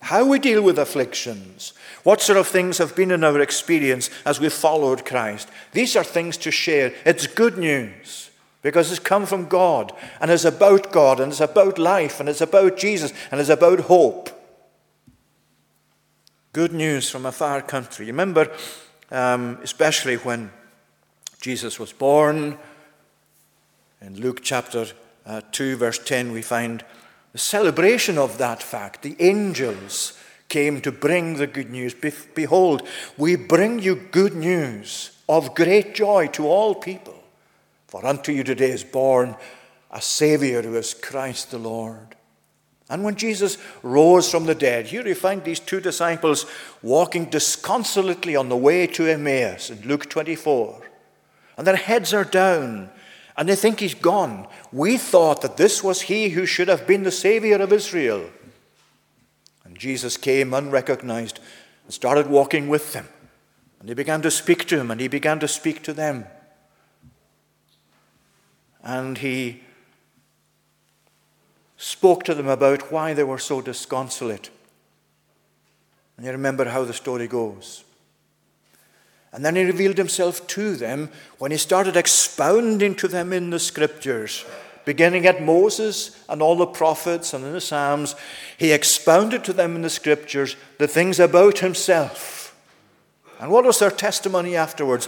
[0.00, 4.40] how we deal with afflictions, what sort of things have been in our experience as
[4.40, 5.48] we've followed Christ?
[5.72, 6.92] These are things to share.
[7.04, 8.30] It's good news
[8.62, 12.40] because it's come from God and it's about God and it's about life and it's
[12.40, 14.30] about Jesus and it's about hope.
[16.52, 18.06] Good news from a far country.
[18.06, 18.50] You remember,
[19.10, 20.50] um, especially when
[21.40, 22.58] Jesus was born,
[24.00, 24.86] in Luke chapter
[25.26, 26.84] uh, 2, verse 10, we find
[27.32, 29.02] the celebration of that fact.
[29.02, 31.94] The angels came to bring the good news.
[32.34, 37.22] Behold, we bring you good news of great joy to all people.
[37.86, 39.36] For unto you today is born
[39.90, 42.14] a Saviour who is Christ the Lord.
[42.90, 46.46] And when Jesus rose from the dead, here you find these two disciples
[46.82, 50.80] walking disconsolately on the way to Emmaus in Luke 24.
[51.58, 52.88] And their heads are down,
[53.36, 54.46] and they think he's gone.
[54.72, 58.30] We thought that this was he who should have been the Saviour of Israel.
[59.78, 61.40] Jesus came unrecognized
[61.84, 63.08] and started walking with them.
[63.80, 66.26] And they began to speak to him, and he began to speak to them.
[68.82, 69.62] And he
[71.76, 74.50] spoke to them about why they were so disconsolate.
[76.16, 77.84] And you remember how the story goes.
[79.32, 83.60] And then he revealed himself to them when he started expounding to them in the
[83.60, 84.44] scriptures
[84.88, 88.16] beginning at Moses and all the prophets and in the Psalms,
[88.56, 92.56] he expounded to them in the scriptures the things about himself.
[93.38, 95.06] And what was their testimony afterwards?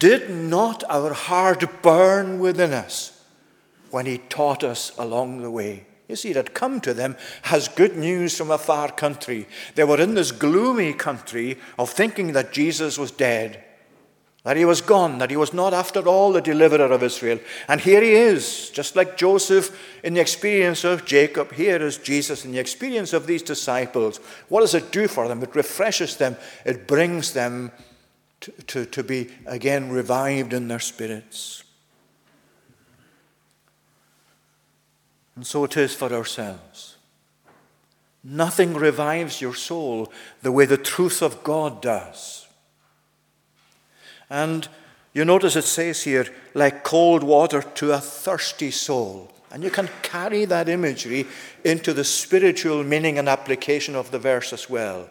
[0.00, 3.24] Did not our heart burn within us
[3.92, 5.86] when he taught us along the way?
[6.08, 9.46] You see, it had come to them as good news from a far country.
[9.76, 13.62] They were in this gloomy country of thinking that Jesus was dead
[14.44, 17.38] that he was gone, that he was not after all the deliverer of Israel.
[17.68, 21.52] And here he is, just like Joseph in the experience of Jacob.
[21.52, 24.18] Here is Jesus in the experience of these disciples.
[24.48, 25.42] What does it do for them?
[25.42, 27.70] It refreshes them, it brings them
[28.40, 31.62] to, to, to be again revived in their spirits.
[35.36, 36.96] And so it is for ourselves.
[38.24, 42.46] Nothing revives your soul the way the truth of God does.
[44.32, 44.66] And
[45.12, 49.30] you notice it says here, like cold water to a thirsty soul.
[49.50, 51.26] And you can carry that imagery
[51.64, 55.10] into the spiritual meaning and application of the verse as well.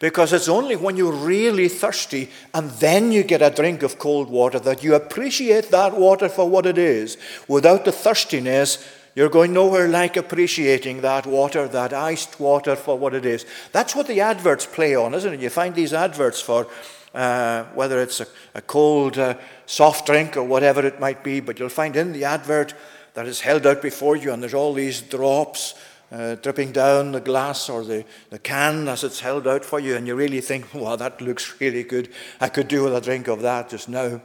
[0.00, 4.28] Because it's only when you're really thirsty and then you get a drink of cold
[4.28, 7.16] water that you appreciate that water for what it is.
[7.48, 13.14] Without the thirstiness, you're going nowhere like appreciating that water, that iced water for what
[13.14, 13.46] it is.
[13.72, 15.40] That's what the adverts play on, isn't it?
[15.40, 16.66] You find these adverts for
[17.14, 19.34] uh, whether it's a, a cold uh,
[19.66, 22.74] soft drink or whatever it might be, but you'll find in the advert
[23.14, 25.74] that is held out before you, and there's all these drops
[26.10, 29.96] uh, dripping down the glass or the, the can as it's held out for you,
[29.96, 32.10] and you really think, wow, that looks really good.
[32.40, 34.20] I could do with a drink of that just now.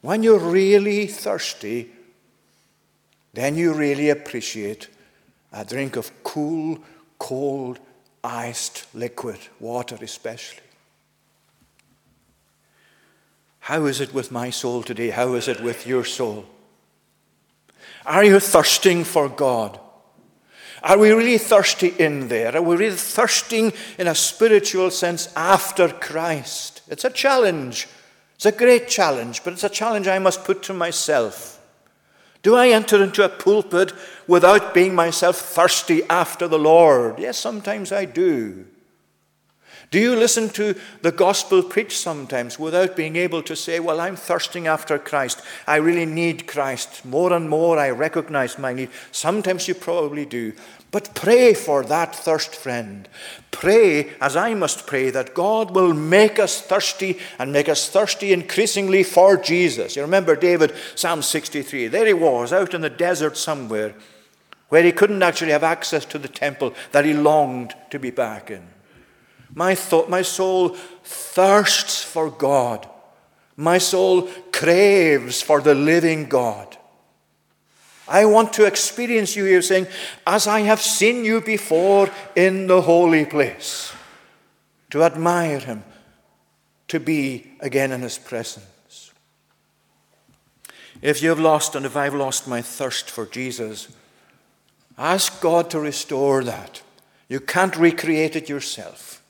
[0.00, 1.90] When you're really thirsty,
[3.32, 4.88] then you really appreciate
[5.52, 6.78] a drink of cool,
[7.18, 7.78] cold,
[8.24, 10.60] iced liquid, water especially.
[13.62, 15.10] How is it with my soul today?
[15.10, 16.46] How is it with your soul?
[18.04, 19.78] Are you thirsting for God?
[20.82, 22.56] Are we really thirsty in there?
[22.56, 26.82] Are we really thirsting in a spiritual sense after Christ?
[26.88, 27.86] It's a challenge.
[28.34, 31.60] It's a great challenge, but it's a challenge I must put to myself.
[32.42, 33.92] Do I enter into a pulpit
[34.26, 37.20] without being myself thirsty after the Lord?
[37.20, 38.66] Yes, sometimes I do.
[39.92, 44.16] Do you listen to the gospel preached sometimes without being able to say, Well, I'm
[44.16, 45.42] thirsting after Christ.
[45.66, 47.04] I really need Christ.
[47.04, 48.88] More and more I recognize my need.
[49.10, 50.54] Sometimes you probably do.
[50.92, 53.06] But pray for that thirst, friend.
[53.50, 58.32] Pray, as I must pray, that God will make us thirsty and make us thirsty
[58.32, 59.94] increasingly for Jesus.
[59.94, 61.88] You remember David, Psalm 63.
[61.88, 63.92] There he was, out in the desert somewhere,
[64.70, 68.50] where he couldn't actually have access to the temple that he longed to be back
[68.50, 68.71] in.
[69.54, 70.70] My, thought, my soul
[71.04, 72.88] thirsts for God.
[73.56, 76.76] My soul craves for the living God.
[78.08, 79.86] I want to experience you here saying,
[80.26, 83.92] as I have seen you before in the holy place,
[84.90, 85.84] to admire him,
[86.88, 89.12] to be again in his presence.
[91.00, 93.88] If you have lost, and if I've lost my thirst for Jesus,
[94.98, 96.82] ask God to restore that.
[97.28, 99.21] You can't recreate it yourself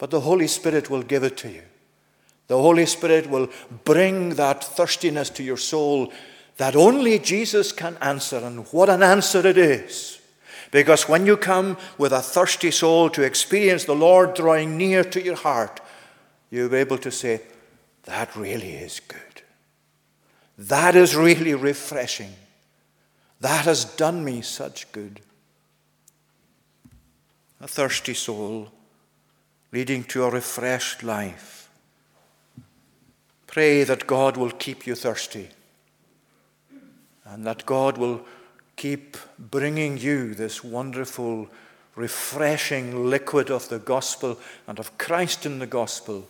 [0.00, 1.62] but the Holy Spirit will give it to you.
[2.46, 3.50] The Holy Spirit will
[3.84, 6.10] bring that thirstiness to your soul
[6.56, 8.38] that only Jesus can answer.
[8.38, 10.18] And what an answer it is!
[10.70, 15.22] Because when you come with a thirsty soul to experience the Lord drawing near to
[15.22, 15.80] your heart,
[16.50, 17.42] you'll be able to say,
[18.04, 19.42] That really is good.
[20.56, 22.32] That is really refreshing.
[23.42, 25.20] That has done me such good.
[27.60, 28.70] A thirsty soul
[29.72, 31.68] leading to a refreshed life.
[33.46, 35.48] Pray that God will keep you thirsty
[37.24, 38.20] and that God will
[38.76, 41.48] keep bringing you this wonderful,
[41.94, 46.28] refreshing liquid of the gospel and of Christ in the gospel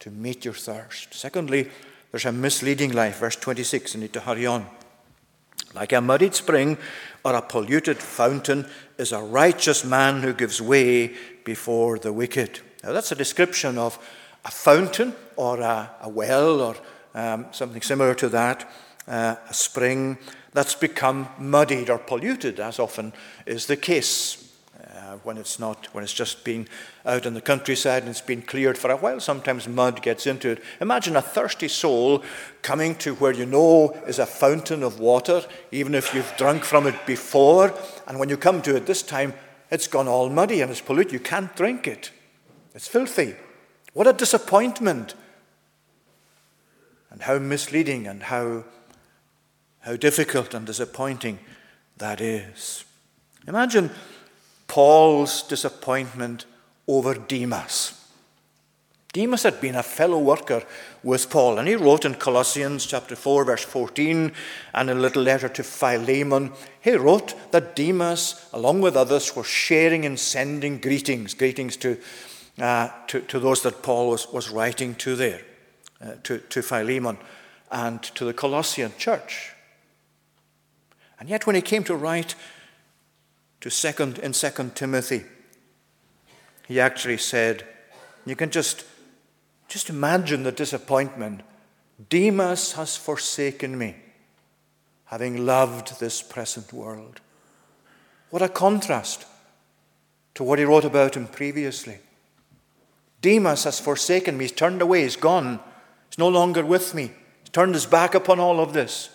[0.00, 1.14] to meet your thirst.
[1.14, 1.70] Secondly,
[2.10, 3.18] there's a misleading life.
[3.18, 4.66] Verse 26, I need to hurry on.
[5.76, 6.78] Like a muddied spring
[7.22, 12.60] or a polluted fountain is a righteous man who gives way before the wicked.
[12.82, 13.98] Now, that's a description of
[14.44, 16.76] a fountain or a, a well or
[17.14, 18.70] um, something similar to that,
[19.06, 20.16] uh, a spring
[20.52, 23.12] that's become muddied or polluted, as often
[23.44, 24.45] is the case.
[25.06, 26.66] Uh, when it's not, when it's just been
[27.04, 30.50] out in the countryside and it's been cleared for a while, sometimes mud gets into
[30.50, 30.60] it.
[30.80, 32.24] Imagine a thirsty soul
[32.62, 36.88] coming to where you know is a fountain of water, even if you've drunk from
[36.88, 37.72] it before,
[38.08, 39.32] and when you come to it this time,
[39.70, 41.12] it's gone all muddy and it's polluted.
[41.12, 42.10] You can't drink it.
[42.74, 43.36] It's filthy.
[43.92, 45.14] What a disappointment.
[47.12, 48.64] And how misleading and how,
[49.82, 51.38] how difficult and disappointing
[51.98, 52.84] that is.
[53.46, 53.92] Imagine
[54.76, 56.44] Paul's disappointment
[56.86, 57.98] over Demas.
[59.14, 60.64] Demas had been a fellow worker
[61.02, 64.32] with Paul, and he wrote in Colossians chapter 4, verse 14,
[64.74, 66.52] and a little letter to Philemon,
[66.82, 71.96] he wrote that Demas, along with others, were sharing in sending greetings, greetings to
[72.58, 75.40] uh, to, to those that Paul was, was writing to there,
[76.04, 77.16] uh, to, to Philemon
[77.70, 79.52] and to the Colossian church.
[81.18, 82.34] And yet, when he came to write
[83.66, 85.24] to second, in 2 Timothy,
[86.68, 87.66] he actually said,
[88.24, 88.84] You can just,
[89.66, 91.40] just imagine the disappointment.
[92.08, 93.96] Demas has forsaken me,
[95.06, 97.20] having loved this present world.
[98.30, 99.26] What a contrast
[100.34, 101.98] to what he wrote about him previously.
[103.20, 105.58] Demas has forsaken me, he's turned away, he's gone,
[106.08, 107.10] he's no longer with me,
[107.40, 109.10] he's turned his back upon all of this.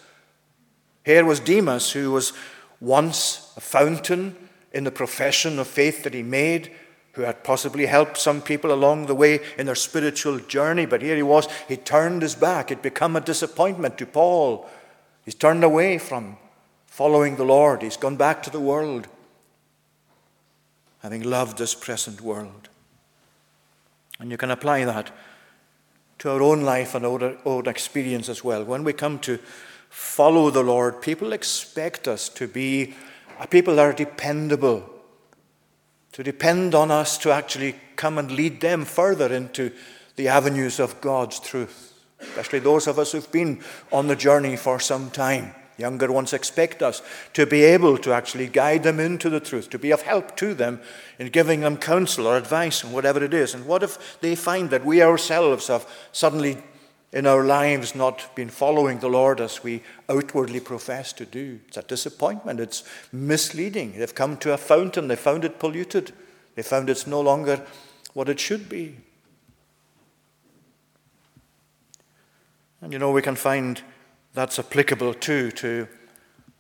[1.05, 2.33] Here was Demas, who was
[2.81, 4.35] once a fountain
[4.73, 6.71] in the profession of faith that he made,
[7.13, 10.85] who had possibly helped some people along the way in their spiritual journey.
[10.85, 12.71] But here he was, he turned his back.
[12.71, 14.67] It become a disappointment to Paul.
[15.23, 16.37] He's turned away from
[16.91, 19.07] following the Lord, he's gone back to the world,
[20.99, 22.67] having loved this present world.
[24.19, 25.09] And you can apply that
[26.19, 28.65] to our own life and our own experience as well.
[28.65, 29.39] When we come to
[29.91, 32.95] follow the Lord, people expect us to be
[33.39, 34.89] a people that are dependable,
[36.13, 39.71] to depend on us to actually come and lead them further into
[40.15, 43.61] the avenues of God's truth, especially those of us who've been
[43.91, 45.53] on the journey for some time.
[45.77, 47.01] Younger ones expect us
[47.33, 50.53] to be able to actually guide them into the truth, to be of help to
[50.53, 50.79] them
[51.19, 53.53] in giving them counsel or advice and whatever it is.
[53.53, 56.57] And what if they find that we ourselves have suddenly
[57.13, 61.59] in our lives not been following the Lord as we outwardly profess to do?
[61.67, 62.59] It's a disappointment.
[62.59, 63.97] It's misleading.
[63.97, 66.13] They've come to a fountain, they found it polluted,
[66.55, 67.65] they found it's no longer
[68.13, 68.97] what it should be.
[72.81, 73.81] And you know, we can find
[74.33, 75.87] that's applicable too to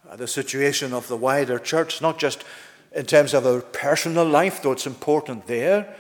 [0.09, 2.43] uh, the situation of the wider church, not just
[2.91, 5.95] in terms of our personal life, though it's important there.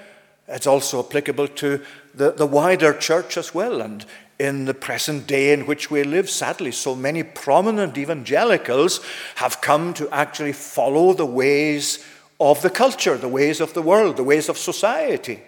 [0.47, 1.81] It's also applicable to
[2.13, 3.81] the, the wider church as well.
[3.81, 4.05] And
[4.41, 8.99] in the present day in which we live, sadly, so many prominent evangelicals
[9.35, 12.03] have come to actually follow the ways
[12.39, 15.39] of the culture, the ways of the world, the ways of society,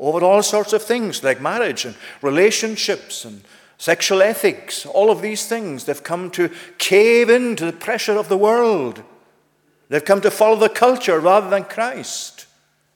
[0.00, 3.40] over all sorts of things like marriage and relationships and
[3.78, 5.84] sexual ethics, all of these things.
[5.84, 9.00] They've come to cave into the pressure of the world.
[9.90, 12.46] They've come to follow the culture rather than Christ.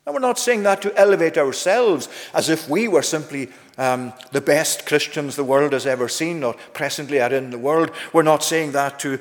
[0.05, 4.41] And we're not saying that to elevate ourselves as if we were simply um, the
[4.41, 7.91] best Christians the world has ever seen or presently are in the world.
[8.11, 9.19] We're not saying that to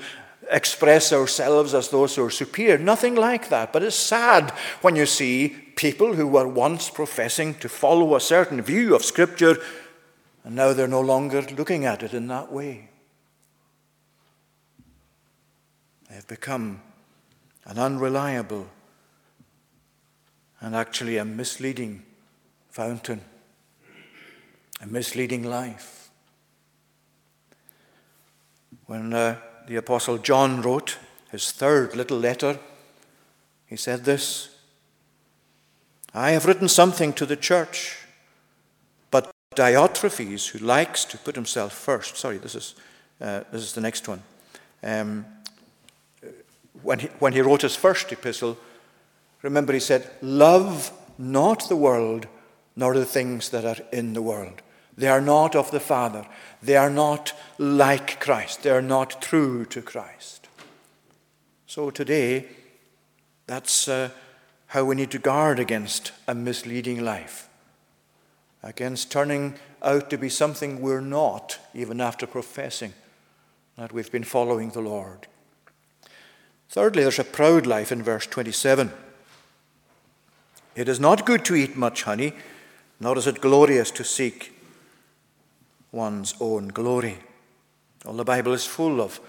[0.51, 2.79] express ourselves as those who are superior.
[2.79, 3.73] Nothing like that.
[3.73, 4.51] But it's sad
[4.83, 9.57] when you see people who were once professing to follow a certain view of Scripture
[10.45, 12.89] and now they're no longer looking at it in that way.
[16.09, 16.83] They have become
[17.65, 18.67] an unreliable
[20.61, 22.03] and actually a misleading
[22.71, 23.21] fountain,
[24.83, 26.11] a misleading life.
[28.87, 30.99] When uh, the Apostle John wrote
[31.31, 32.59] his third little letter,
[33.67, 34.51] he said this
[36.13, 38.03] I have written something to the church
[39.13, 42.75] but Diotrephes, who likes to put himself first, sorry, this is,
[43.21, 44.23] uh, this is the next one.
[44.83, 45.27] Um,
[46.83, 48.59] when, he, when he wrote his first epistle,
[49.43, 52.27] remember he said, Love not the world,
[52.75, 54.63] nor the things that are in the world.
[54.97, 56.27] They are not of the Father.
[56.63, 58.63] They are not like Christ.
[58.63, 60.49] They are not true to Christ.
[61.67, 62.49] So today,
[63.47, 64.11] that's uh,
[64.69, 67.49] how we need to guard against a misleading life
[68.63, 72.93] against turning out to be something we're not, even after professing
[73.77, 75.27] that we've been following the Lord.
[76.69, 78.93] Thirdly, there's a proud life in verse 27.
[80.75, 82.35] It is not good to eat much honey,
[83.01, 84.52] nor is it glorious to seek
[85.93, 87.19] one's own glory.
[88.05, 89.21] Well, the Bible is full of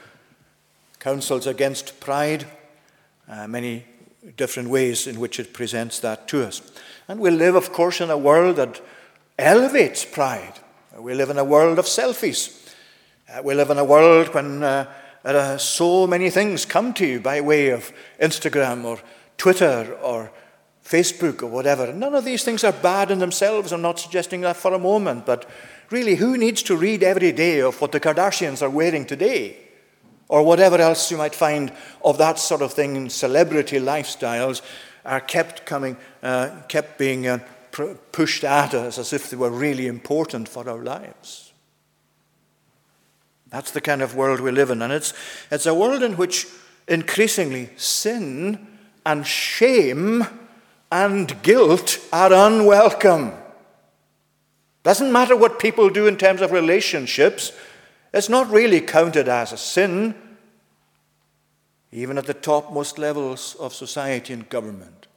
[1.00, 2.48] counsels against pride,
[3.30, 3.86] uh, many
[4.38, 6.62] different ways in which it presents that to us.
[7.08, 8.82] And we live, of course, in a world that
[9.38, 10.54] elevates pride.
[10.98, 12.72] We live in a world of selfies.
[13.28, 17.42] Uh, we live in a world when uh, so many things come to you by
[17.42, 17.92] way of
[18.22, 19.00] Instagram or
[19.38, 20.32] Twitter or
[20.86, 21.92] Facebook or whatever.
[21.92, 23.72] None of these things are bad in themselves.
[23.72, 25.26] I'm not suggesting that for a moment.
[25.26, 25.50] But
[25.94, 29.58] really, who needs to read every day of what the Kardashians are wearing today?
[30.28, 31.72] Or whatever else you might find
[32.04, 34.62] of that sort of thing in celebrity lifestyles
[35.06, 37.40] are kept coming, uh, kept being uh,
[38.12, 41.54] pushed at us as if they were really important for our lives.
[43.50, 44.82] That's the kind of world we live in.
[44.82, 45.14] And it's,
[45.52, 46.48] it's a world in which
[46.88, 48.66] increasingly sin
[49.06, 50.26] and shame
[50.92, 53.34] and guilt are unwelcome.
[54.84, 57.54] Doesn't matter what people do in terms of relationships,
[58.14, 60.14] it's not really counted as a sin,
[61.92, 65.08] even at the topmost levels of society and government.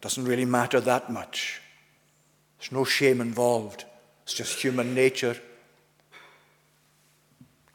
[0.00, 1.60] Doesn't really matter that much.
[2.58, 3.84] There's no shame involved,
[4.24, 5.36] it's just human nature.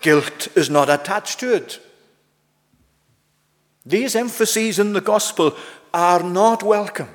[0.02, 1.80] Guilt is not attached to it.
[3.86, 5.56] These emphases in the gospel
[5.94, 7.10] are not welcome.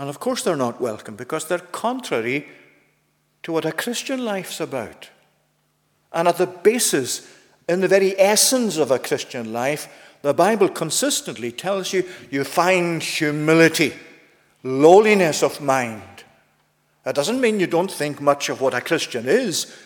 [0.00, 2.48] And of course, they're not welcome because they're contrary
[3.42, 5.10] to what a Christian life's about.
[6.10, 7.30] And at the basis,
[7.68, 9.92] in the very essence of a Christian life,
[10.22, 13.92] the Bible consistently tells you you find humility,
[14.62, 16.24] lowliness of mind.
[17.04, 19.76] That doesn't mean you don't think much of what a Christian is.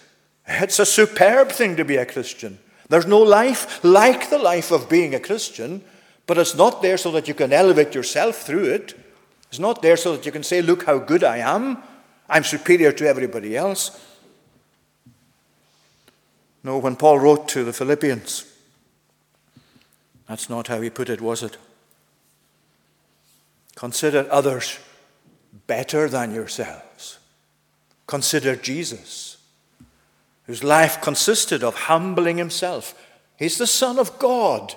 [0.46, 2.60] It's a superb thing to be a Christian.
[2.88, 5.82] There's no life like the life of being a Christian,
[6.28, 8.94] but it's not there so that you can elevate yourself through it.
[9.54, 11.78] It's not there so that you can say, Look how good I am.
[12.28, 14.04] I'm superior to everybody else.
[16.64, 18.52] No, when Paul wrote to the Philippians,
[20.26, 21.56] that's not how he put it, was it?
[23.76, 24.80] Consider others
[25.68, 27.20] better than yourselves.
[28.08, 29.36] Consider Jesus,
[30.48, 32.92] whose life consisted of humbling himself.
[33.38, 34.74] He's the Son of God.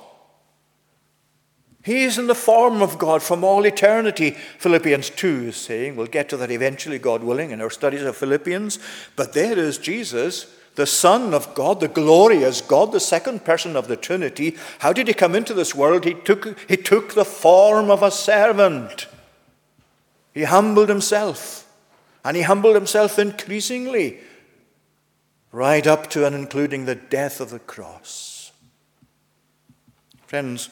[1.88, 5.96] He is in the form of God from all eternity, Philippians 2 is saying.
[5.96, 8.78] We'll get to that eventually, God willing, in our studies of Philippians.
[9.16, 13.88] But there is Jesus, the Son of God, the glorious God, the second person of
[13.88, 14.58] the Trinity.
[14.80, 16.04] How did he come into this world?
[16.04, 19.08] He took, he took the form of a servant.
[20.34, 21.72] He humbled himself.
[22.26, 24.20] And he humbled himself increasingly,
[25.54, 28.52] right up to and including the death of the cross.
[30.26, 30.70] Friends,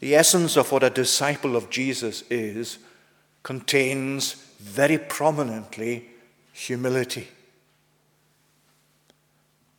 [0.00, 2.78] the essence of what a disciple of Jesus is
[3.42, 6.08] contains very prominently
[6.52, 7.28] humility.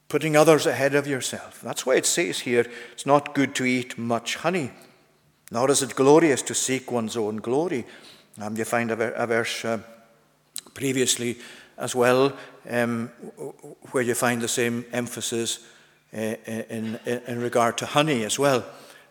[0.07, 1.61] Putting others ahead of yourself.
[1.61, 4.71] That's why it says here it's not good to eat much honey,
[5.51, 7.85] nor is it glorious to seek one's own glory.
[8.41, 9.79] Um, you find a, verse uh,
[10.73, 11.37] previously
[11.77, 12.33] as well
[12.69, 13.07] um,
[13.91, 15.59] where you find the same emphasis
[16.13, 18.65] uh, in, in, in regard to honey as well.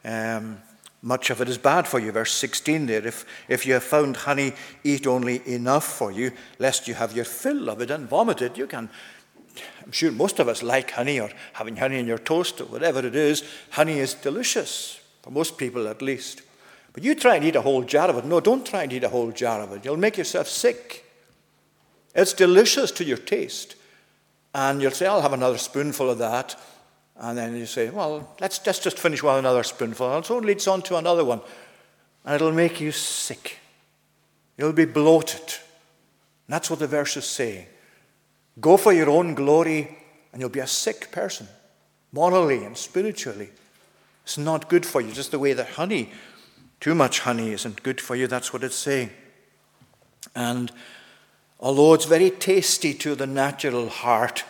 [0.05, 0.59] Um,
[1.03, 2.11] much of it is bad for you.
[2.11, 3.07] Verse 16 there.
[3.07, 7.25] If, if you have found honey, eat only enough for you, lest you have your
[7.25, 8.59] fill of it and vomit it.
[8.59, 8.91] You can,
[9.85, 13.07] I'm sure most of us like honey or having honey in your toast or whatever
[13.07, 13.45] it is.
[13.71, 16.43] Honey is delicious, for most people at least.
[16.93, 18.25] But you try and eat a whole jar of it.
[18.25, 19.85] No, don't try and eat a whole jar of it.
[19.85, 21.05] You'll make yourself sick.
[22.15, 23.77] It's delicious to your taste.
[24.53, 26.59] And you'll say, I'll have another spoonful of that.
[27.19, 30.17] And then you say, well, let's, let's just finish with another spoonful.
[30.17, 31.41] And so it leads on to another one.
[32.25, 33.59] And it'll make you sick.
[34.57, 35.41] You'll be bloated.
[35.41, 37.67] And that's what the verse is saying.
[38.61, 39.99] Go for your own glory,
[40.33, 41.49] and you'll be a sick person,
[42.13, 43.51] morally and spiritually.
[44.25, 46.13] It's not good for you, just the way that honey,
[46.81, 48.27] too much honey, isn't good for you.
[48.27, 49.11] That's what it's saying.
[50.35, 50.71] And
[51.59, 54.45] although it's very tasty to the natural heart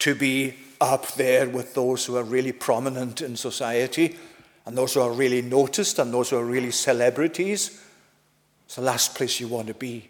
[0.00, 4.16] to be up there with those who are really prominent in society
[4.66, 7.82] and those who are really noticed and those who are really celebrities.
[8.66, 10.08] It's the last place you want to be.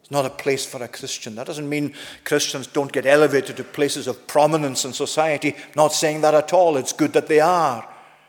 [0.00, 1.34] It's not a place for a Christian.
[1.34, 5.56] That doesn't mean Christians don't get elevated to places of prominence in society.
[5.76, 6.76] not saying that at all.
[6.76, 7.88] It's good that they are.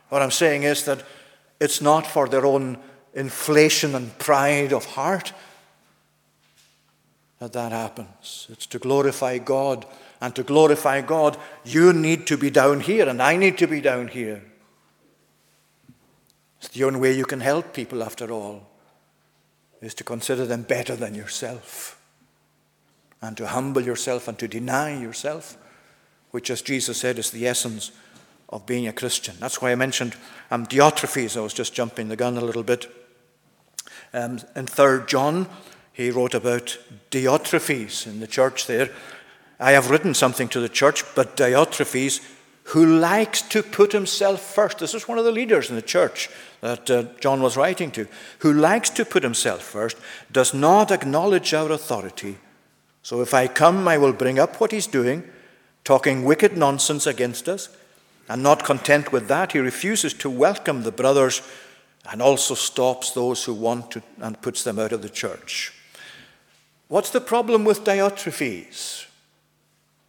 [0.10, 1.04] What I'm saying is that
[1.60, 2.78] it's not for their own
[3.14, 5.34] inflation and pride of heart
[7.40, 8.48] that that happens.
[8.50, 9.86] It's to glorify God
[10.26, 13.80] and to glorify God, you need to be down here, and I need to be
[13.80, 14.42] down here.
[16.58, 18.68] It's the only way you can help people, after all,
[19.84, 22.02] is to consider them better than yourself,
[23.22, 25.58] and to humble yourself and to deny yourself,
[26.32, 27.92] which, as Jesus said, is the essence
[28.50, 29.36] of being a Christian.
[29.40, 30.16] That's why I mentioned
[30.50, 31.38] um, Diotrephes.
[31.38, 32.92] I was just jumping the gun a little bit.
[34.12, 35.48] Um, in 3 John,
[35.94, 36.80] he wrote about
[37.12, 38.90] Diotrephes in the church there.
[39.60, 42.22] I have written something to the church, but Diotrephes,
[42.70, 46.30] who likes to put himself first, this is one of the leaders in the church
[46.62, 48.08] that uh, John was writing to,
[48.40, 49.98] who likes to put himself first,
[50.32, 52.38] does not acknowledge our authority.
[53.04, 55.24] So if I come, I will bring up what he's doing,
[55.84, 57.70] talking wicked nonsense against us.
[58.28, 61.44] And not content with that, he refuses to welcome the brothers
[62.10, 65.72] and also stops those who want to and puts them out of the church.
[66.88, 69.05] What's the problem with Diotrephes?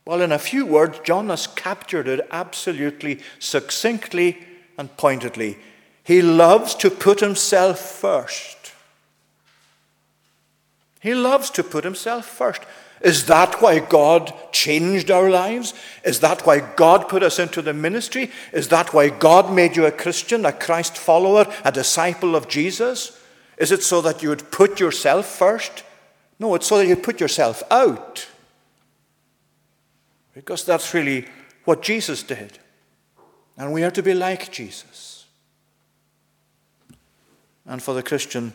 [0.07, 4.39] Well, in a few words, John has captured it absolutely succinctly
[4.79, 5.59] and pointedly.
[6.05, 8.73] He loves to put himself first.
[11.01, 12.63] He loves to put himself first.
[13.01, 15.75] Is that why God changed our lives?
[16.05, 18.31] Is that why God put us into the ministry?
[18.53, 23.21] Is that why God made you a Christian, a Christ follower, a disciple of Jesus?
[23.59, 25.83] Is it so that you would put yourself first?
[26.39, 28.29] No, it's so that you put yourself out.
[30.37, 31.24] Because that's really
[31.64, 32.59] what Jesus did.
[33.57, 35.24] And we are to be like Jesus.
[37.64, 38.53] And for the Christian,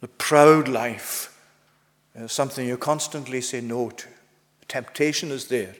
[0.00, 1.38] the proud life
[2.16, 4.08] is something you constantly say no to.
[4.66, 5.76] Temptation is there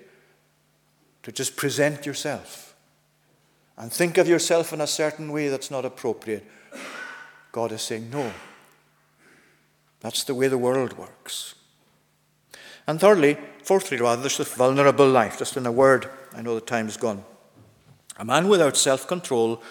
[1.25, 2.77] to just present yourself
[3.77, 6.47] and think of yourself in a certain way that's not appropriate.
[7.51, 8.31] God is saying, no.
[9.99, 11.57] That's the way the world works.
[12.93, 15.39] And thirdly, fourthly, rather, there's this vulnerable life.
[15.39, 17.25] Just in a word, I know the time is gone.
[18.19, 19.63] A man without self control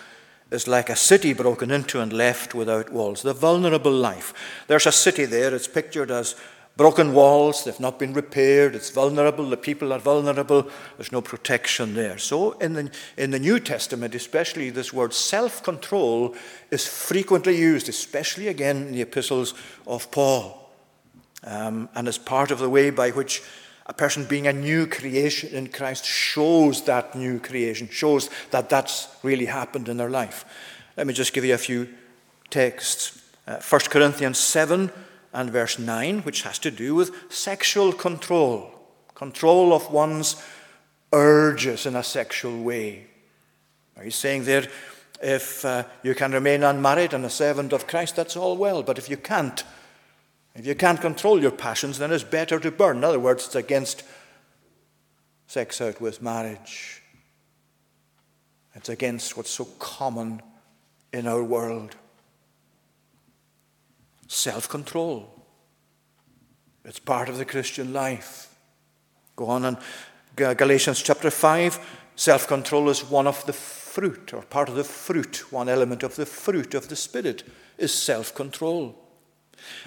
[0.50, 3.22] is like a city broken into and left without walls.
[3.22, 4.34] The vulnerable life.
[4.66, 6.36] There's a city there, it's pictured as
[6.78, 10.68] broken walls, they've not been repaired, it's vulnerable, the people are vulnerable,
[10.98, 12.18] there's no protection there.
[12.18, 16.36] So, in the, in the New Testament, especially, this word self control
[16.72, 19.54] is frequently used, especially again in the epistles
[19.86, 20.61] of Paul.
[21.44, 23.42] Um, and as part of the way by which
[23.88, 29.08] a person being a new creation in Christ shows that new creation, shows that that's
[29.24, 30.46] really happened in their life.
[30.98, 31.90] Let me just give you a few
[32.50, 33.22] texts.
[33.48, 34.92] Uh, 1 Corinthians 7
[35.34, 38.72] and verse 9, which has to do with sexual control,
[39.16, 40.42] control of one's
[41.12, 43.08] urges in a sexual way.
[43.98, 44.68] Are you saying there,
[45.22, 48.98] if uh, you can remain unmarried and a servant of Christ, that's all well, but
[48.98, 49.64] if you can't,
[50.56, 52.98] if you can't control your passions, then it's better to burn.
[52.98, 54.04] In other words, it's against
[55.48, 57.02] sex out with marriage.
[58.76, 60.42] It's against what's so common
[61.14, 61.96] in our world
[64.28, 65.30] self control.
[66.86, 68.56] It's part of the Christian life.
[69.36, 69.78] Go on in
[70.36, 71.80] Galatians chapter 5.
[72.16, 76.16] Self control is one of the fruit, or part of the fruit, one element of
[76.16, 77.44] the fruit of the Spirit
[77.78, 79.01] is self control.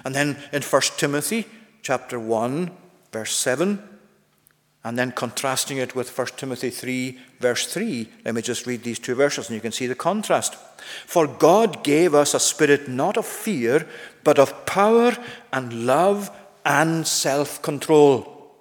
[0.03, 1.45] And then in 1 Timothy
[1.81, 2.71] chapter 1,
[3.11, 3.81] verse 7,
[4.85, 8.07] and then contrasting it with 1 Timothy 3, verse 3.
[8.23, 10.55] Let me just read these two verses and you can see the contrast.
[11.07, 13.87] For God gave us a spirit not of fear,
[14.23, 15.17] but of power
[15.51, 16.29] and love
[16.63, 18.53] and self control.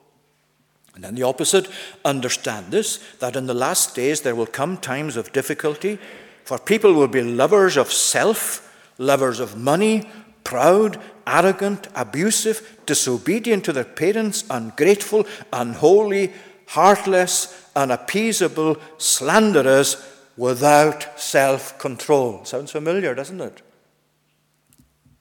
[0.94, 1.68] And then the opposite,
[2.04, 5.98] understand this, that in the last days there will come times of difficulty,
[6.44, 10.08] for people will be lovers of self, lovers of money,
[10.44, 16.32] proud, arrogant, abusive, disobedient to their parents, ungrateful, unholy,
[16.68, 19.96] heartless, unappeasable, slanderers,
[20.36, 22.44] without self control.
[22.44, 23.62] Sounds familiar, doesn't it?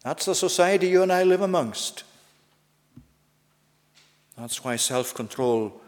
[0.03, 2.03] That's the society you and I live amongst.
[4.38, 5.82] That's why self control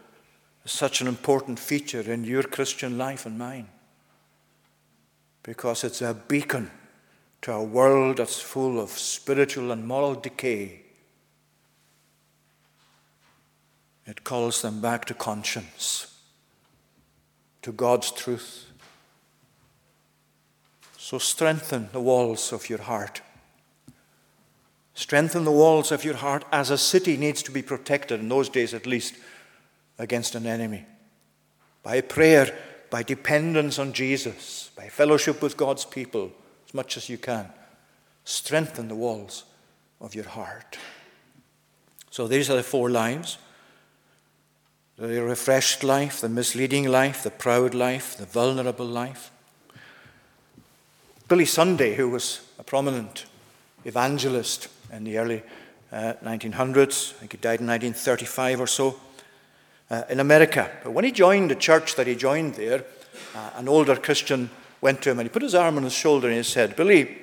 [0.64, 3.68] is such an important feature in your Christian life and mine.
[5.42, 6.70] Because it's a beacon
[7.46, 10.80] to a world that's full of spiritual and moral decay.
[14.04, 16.12] It calls them back to conscience,
[17.62, 18.66] to God's truth.
[20.98, 23.20] So strengthen the walls of your heart.
[24.94, 28.48] Strengthen the walls of your heart as a city needs to be protected, in those
[28.48, 29.14] days at least,
[30.00, 30.84] against an enemy.
[31.84, 32.58] By prayer,
[32.90, 36.32] by dependence on Jesus, by fellowship with God's people
[36.76, 37.46] much as you can.
[38.24, 39.44] Strengthen the walls
[40.00, 40.78] of your heart.
[42.10, 43.38] So these are the four lives
[44.98, 49.30] the refreshed life, the misleading life, the proud life, the vulnerable life.
[51.28, 53.26] Billy Sunday, who was a prominent
[53.84, 55.42] evangelist in the early
[55.92, 58.98] uh, 1900s, I think he died in 1935 or so,
[59.90, 60.70] uh, in America.
[60.82, 62.84] But when he joined the church that he joined there,
[63.34, 64.48] uh, an older Christian
[64.80, 67.16] went to him and he put his arm on his shoulder and he said, Billy,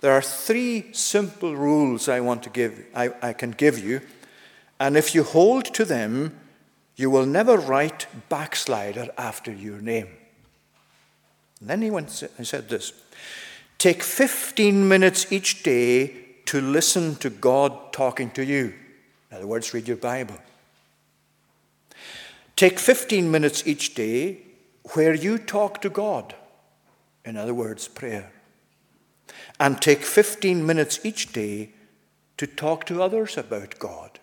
[0.00, 4.00] there are three simple rules I want to give, I, I can give you,
[4.78, 6.38] and if you hold to them,
[6.96, 10.08] you will never write backslider after your name.
[11.60, 12.92] And then he went and said this
[13.78, 16.14] Take 15 minutes each day
[16.46, 18.74] to listen to God talking to you.
[19.30, 20.36] In other words, read your Bible.
[22.56, 24.42] Take 15 minutes each day
[24.92, 26.34] where you talk to God.
[27.24, 28.32] In other words, prayer.
[29.58, 31.70] And take 15 minutes each day
[32.36, 34.18] to talk to others about God.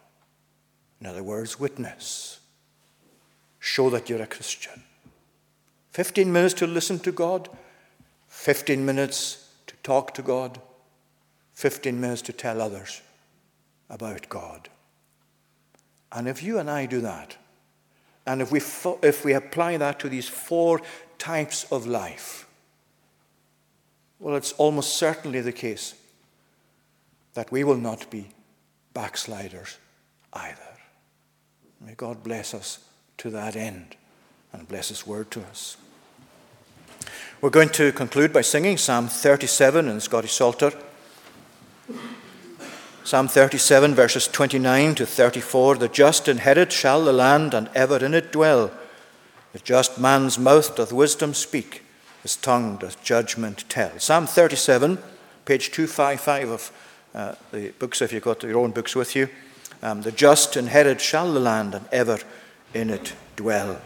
[0.99, 2.39] In other words, witness.
[3.59, 4.83] Show that you're a Christian.
[5.91, 7.49] 15 minutes to listen to God,
[8.27, 10.61] 15 minutes to talk to God,
[11.53, 13.01] 15 minutes to tell others
[13.89, 14.69] about God.
[16.11, 17.37] And if you and I do that,
[18.25, 18.61] and if we,
[19.01, 20.81] if we apply that to these four
[21.17, 22.47] types of life,
[24.21, 25.95] well, it's almost certainly the case
[27.33, 28.29] that we will not be
[28.93, 29.77] backsliders
[30.31, 30.61] either.
[31.81, 32.79] May God bless us
[33.17, 33.95] to that end
[34.53, 35.75] and bless His word to us.
[37.41, 40.71] We're going to conclude by singing Psalm 37 in the Scottish Psalter.
[43.03, 48.13] Psalm 37, verses 29 to 34 The just inherit shall the land, and ever in
[48.13, 48.71] it dwell.
[49.53, 51.83] The just man's mouth doth wisdom speak,
[52.21, 53.97] his tongue doth judgment tell.
[53.99, 54.97] Psalm 37,
[55.45, 56.71] page 255 of
[57.13, 59.27] uh, the books, if you've got your own books with you.
[59.83, 62.19] Um, the just inherit shall the land, and ever
[62.73, 63.81] in it dwell.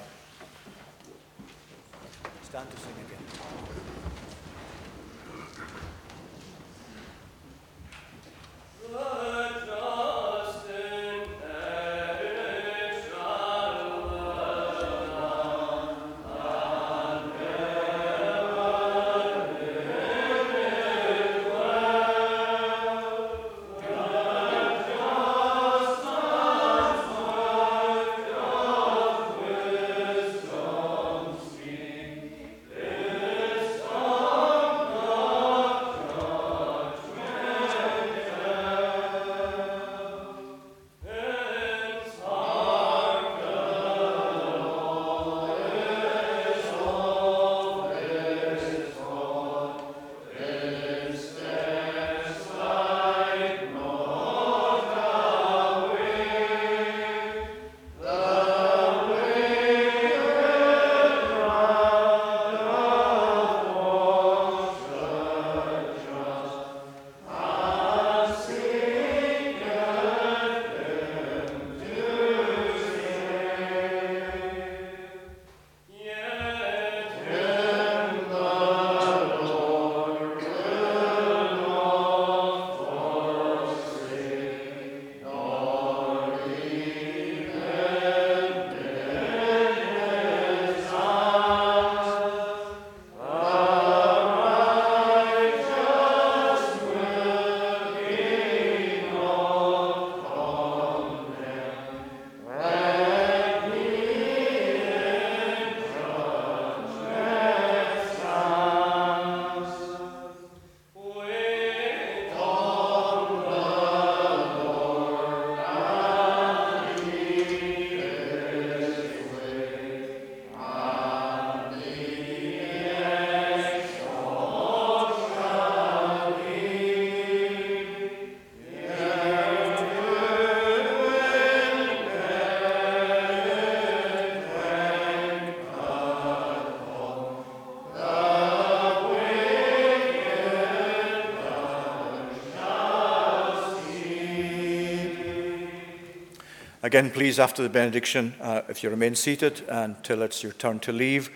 [146.86, 150.92] Again, please, after the benediction, uh, if you remain seated until it's your turn to
[150.92, 151.32] leave,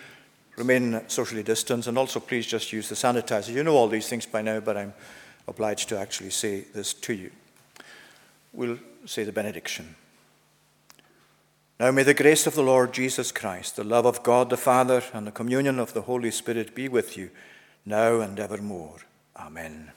[0.58, 3.52] remain socially distanced, and also please just use the sanitizer.
[3.52, 4.94] You know all these things by now, but I'm
[5.48, 7.32] obliged to actually say this to you.
[8.54, 8.78] We'll
[9.08, 9.96] say the benediction.
[11.80, 15.02] Now may the grace of the Lord Jesus Christ, the love of God the Father,
[15.14, 17.32] and the communion of the Holy Spirit be with you
[17.88, 18.98] now and evermore.
[19.36, 19.94] Amen.